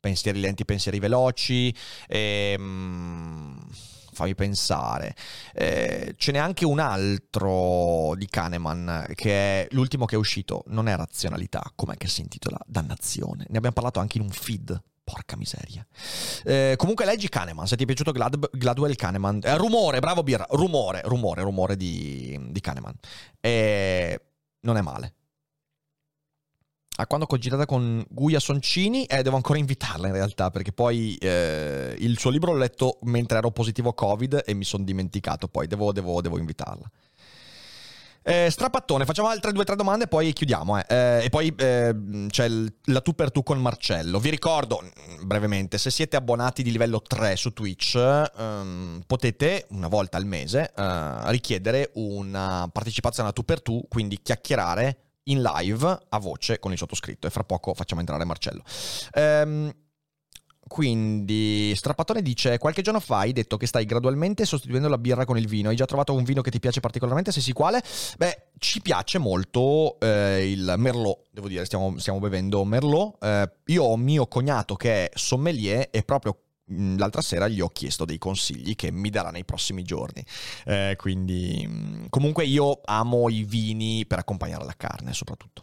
[0.00, 1.74] Pensieri lenti, pensieri veloci,
[2.08, 3.68] ehm,
[4.12, 5.14] fammi pensare.
[5.54, 10.88] Eh, ce n'è anche un altro di Kahneman, che è l'ultimo che è uscito, non
[10.88, 12.58] è razionalità, com'è che si intitola?
[12.66, 13.46] Dannazione.
[13.48, 15.86] Ne abbiamo parlato anche in un feed Porca miseria.
[16.42, 19.38] Eh, comunque leggi Kahneman, se ti è piaciuto Glad- Gladwell Kahneman.
[19.40, 22.92] Eh, rumore, bravo Birra, rumore, rumore, rumore di, di Kahneman.
[23.38, 24.20] Eh,
[24.62, 25.14] non è male.
[26.96, 31.94] A quando cogitata con Guia Soncini, eh, devo ancora invitarla in realtà, perché poi eh,
[31.98, 35.92] il suo libro l'ho letto mentre ero positivo Covid e mi sono dimenticato, poi devo,
[35.92, 36.90] devo, devo invitarla.
[38.28, 40.80] Eh, strapattone, facciamo altre due o tre domande e poi chiudiamo.
[40.80, 40.84] Eh.
[40.88, 41.94] Eh, e poi eh,
[42.26, 42.48] c'è
[42.86, 44.18] la tu per tu con Marcello.
[44.18, 49.86] Vi ricordo mm, brevemente, se siete abbonati di livello 3 su Twitch, ehm, potete una
[49.86, 54.98] volta al mese eh, richiedere una partecipazione a tu per tu, quindi chiacchierare
[55.28, 57.28] in live a voce con il sottoscritto.
[57.28, 58.64] E fra poco facciamo entrare Marcello.
[59.12, 59.72] Ehm,
[60.68, 65.38] quindi, Strappatone dice: Qualche giorno fa hai detto che stai gradualmente sostituendo la birra con
[65.38, 65.68] il vino.
[65.68, 67.30] Hai già trovato un vino che ti piace particolarmente?
[67.30, 67.82] Se sì, quale?
[68.18, 71.26] Beh, ci piace molto eh, il Merlot.
[71.30, 73.22] Devo dire, stiamo, stiamo bevendo Merlot.
[73.22, 76.36] Eh, io ho mio cognato che è sommelier e proprio
[76.72, 80.24] mm, l'altra sera gli ho chiesto dei consigli che mi darà nei prossimi giorni.
[80.64, 85.62] Eh, quindi, mm, comunque, io amo i vini per accompagnare la carne, soprattutto.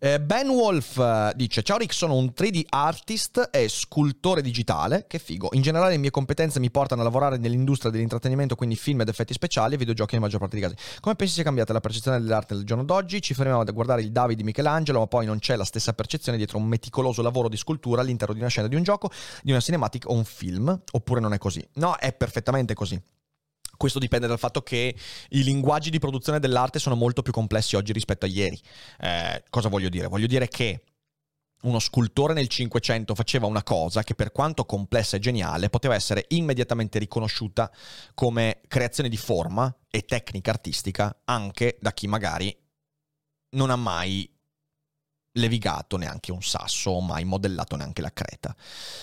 [0.00, 5.06] Eh, ben Wolf eh, dice: Ciao Rick, sono un 3D artist e scultore digitale.
[5.08, 5.48] Che figo.
[5.52, 9.32] In generale, le mie competenze mi portano a lavorare nell'industria dell'intrattenimento, quindi film ed effetti
[9.32, 11.00] speciali e videogiochi nella maggior parte dei casi.
[11.00, 13.20] Come pensi sia cambiata la percezione dell'arte del giorno d'oggi?
[13.20, 16.38] Ci fermiamo a guardare il David di Michelangelo, ma poi non c'è la stessa percezione
[16.38, 19.10] dietro un meticoloso lavoro di scultura all'interno di una scena di un gioco,
[19.42, 20.80] di una cinematic o un film.
[20.92, 21.66] Oppure non è così?
[21.74, 23.02] No, è perfettamente così.
[23.78, 24.94] Questo dipende dal fatto che
[25.30, 28.60] i linguaggi di produzione dell'arte sono molto più complessi oggi rispetto a ieri.
[28.98, 30.08] Eh, cosa voglio dire?
[30.08, 30.82] Voglio dire che
[31.62, 36.24] uno scultore nel Cinquecento faceva una cosa che per quanto complessa e geniale poteva essere
[36.28, 37.70] immediatamente riconosciuta
[38.14, 42.56] come creazione di forma e tecnica artistica anche da chi magari
[43.50, 44.28] non ha mai
[45.32, 48.56] levigato neanche un sasso o mai modellato neanche la creta.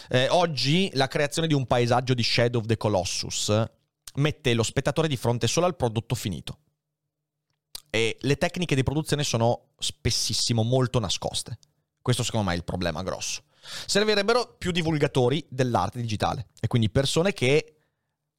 [0.10, 3.66] Eh, oggi la creazione di un paesaggio di Shadow of the Colossus
[4.16, 6.60] mette lo spettatore di fronte solo al prodotto finito.
[7.90, 11.58] E le tecniche di produzione sono spessissimo molto nascoste.
[12.02, 13.44] Questo secondo me è il problema grosso.
[13.86, 17.78] Servirebbero più divulgatori dell'arte digitale e quindi persone che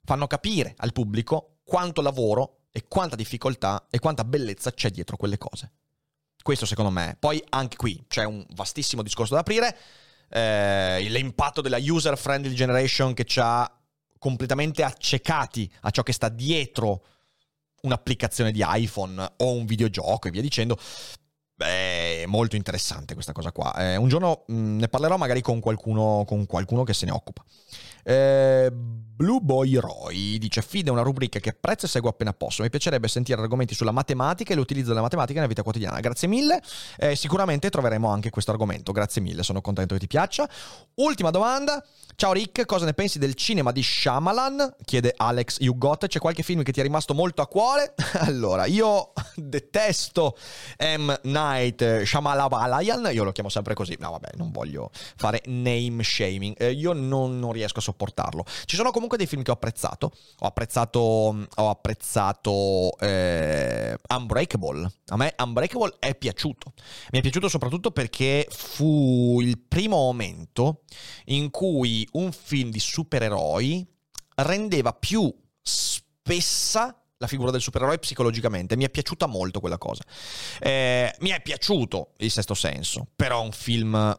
[0.05, 5.39] fanno capire al pubblico quanto lavoro e quanta difficoltà e quanta bellezza c'è dietro quelle
[5.39, 5.73] cose.
[6.43, 7.17] Questo secondo me.
[7.19, 9.77] Poi anche qui c'è un vastissimo discorso da aprire.
[10.29, 13.81] Eh, l'impatto della user friendly generation che ha
[14.19, 17.05] completamente accecati a ciò che sta dietro
[17.83, 20.79] un'applicazione di iPhone o un videogioco e via dicendo.
[21.55, 23.75] Beh, è molto interessante questa cosa qua.
[23.77, 27.13] Eh, un giorno mh, mm, ne parlerò magari con qualcuno, con qualcuno che se ne
[27.13, 27.43] occupa.
[28.09, 28.71] Eh,
[29.17, 32.63] Blue Boy Roy dice: Fide è una rubrica che apprezzo e seguo appena posso.
[32.63, 35.99] Mi piacerebbe sentire argomenti sulla matematica e l'utilizzo della matematica nella vita quotidiana.
[36.01, 36.61] Grazie mille.
[36.99, 38.93] Eh, sicuramente troveremo anche questo argomento.
[38.93, 40.47] Grazie mille, sono contento che ti piaccia.
[40.97, 41.83] Ultima domanda.
[42.15, 44.77] Ciao Rick, cosa ne pensi del cinema di Shyamalan?
[44.85, 46.07] Chiede Alex Hugot.
[46.07, 47.95] C'è qualche film che ti è rimasto molto a cuore?
[48.21, 50.37] allora, io detesto
[50.79, 51.15] M.
[51.23, 53.09] Night Shyamalan.
[53.13, 53.97] Io lo chiamo sempre così.
[53.99, 56.55] No, vabbè, non voglio fare name shaming.
[56.59, 58.45] Eh, io non, non riesco a sopportarlo.
[58.67, 60.13] Ci sono comunque dei film che ho apprezzato.
[60.41, 64.93] Ho apprezzato, ho apprezzato eh, Unbreakable.
[65.07, 66.75] A me Unbreakable è piaciuto.
[67.11, 70.83] Mi è piaciuto soprattutto perché fu il primo momento
[71.27, 73.85] in cui un film di supereroi
[74.37, 78.77] rendeva più spessa la figura del supereroe psicologicamente.
[78.77, 80.03] Mi è piaciuta molto quella cosa.
[80.61, 84.15] Eh, mi è piaciuto il sesto senso, però è un film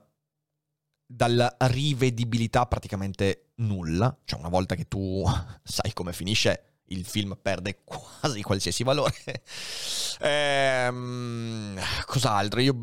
[1.07, 4.15] dalla rivedibilità praticamente nulla.
[4.25, 5.23] Cioè, una volta che tu
[5.63, 9.15] sai come finisce, il film perde quasi qualsiasi valore.
[10.19, 12.59] ehm, cos'altro?
[12.59, 12.75] Io.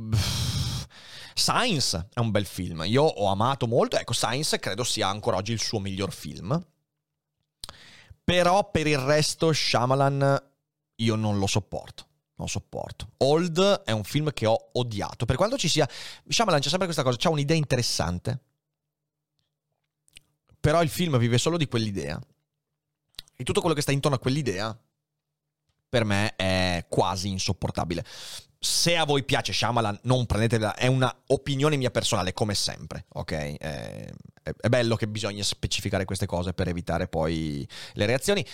[1.36, 2.84] Science è un bel film.
[2.86, 3.96] Io ho amato molto.
[3.98, 6.64] Ecco, Science credo sia ancora oggi il suo miglior film.
[8.22, 10.50] Però per il resto, Shyamalan
[10.96, 12.06] io non lo sopporto
[12.36, 13.10] non sopporto.
[13.18, 15.24] Old è un film che ho odiato.
[15.24, 15.88] Per quanto ci sia.
[16.28, 18.40] Shyamalan c'è sempre questa cosa: c'ha un'idea interessante.
[20.58, 22.20] Però il film vive solo di quell'idea.
[23.36, 24.76] E tutto quello che sta intorno a quell'idea.
[25.88, 28.04] Per me è quasi insopportabile.
[28.58, 30.74] Se a voi piace Shyamalan, non prendetela.
[30.74, 33.04] È una opinione mia personale, come sempre.
[33.10, 33.32] Ok?
[33.32, 34.10] È,
[34.42, 38.44] è bello che bisogna specificare queste cose per evitare poi le reazioni.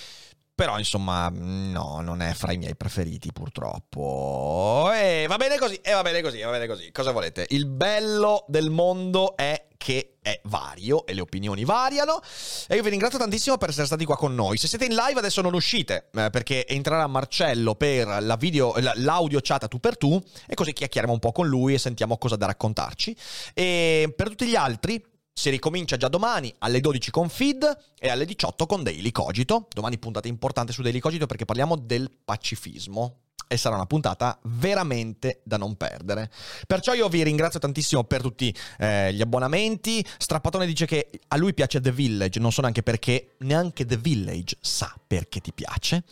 [0.60, 4.90] Però insomma, no, non è fra i miei preferiti purtroppo.
[4.92, 6.92] E va bene così, e va bene così, va bene così.
[6.92, 7.46] Cosa volete?
[7.48, 12.20] Il bello del mondo è che è vario e le opinioni variano.
[12.68, 14.58] E io vi ringrazio tantissimo per essere stati qua con noi.
[14.58, 19.40] Se siete in live adesso non uscite, eh, perché entrerà Marcello per la video, l'audio
[19.40, 22.36] chat a tu per tu, e così chiacchieriamo un po' con lui e sentiamo cosa
[22.36, 23.16] da raccontarci.
[23.54, 25.02] E per tutti gli altri,
[25.40, 29.68] si ricomincia già domani alle 12 con Feed e alle 18 con Daily Cogito.
[29.72, 35.40] Domani puntata importante su Daily Cogito perché parliamo del pacifismo e sarà una puntata veramente
[35.42, 36.30] da non perdere.
[36.66, 40.06] Perciò io vi ringrazio tantissimo per tutti eh, gli abbonamenti.
[40.18, 44.58] Strappatone dice che a lui piace The Village, non so neanche perché, neanche The Village
[44.60, 46.04] sa perché ti piace.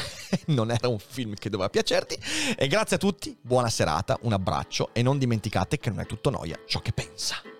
[0.46, 2.18] non era un film che doveva piacerti.
[2.56, 6.30] E grazie a tutti, buona serata, un abbraccio e non dimenticate che non è tutto
[6.30, 7.59] noia ciò che pensa.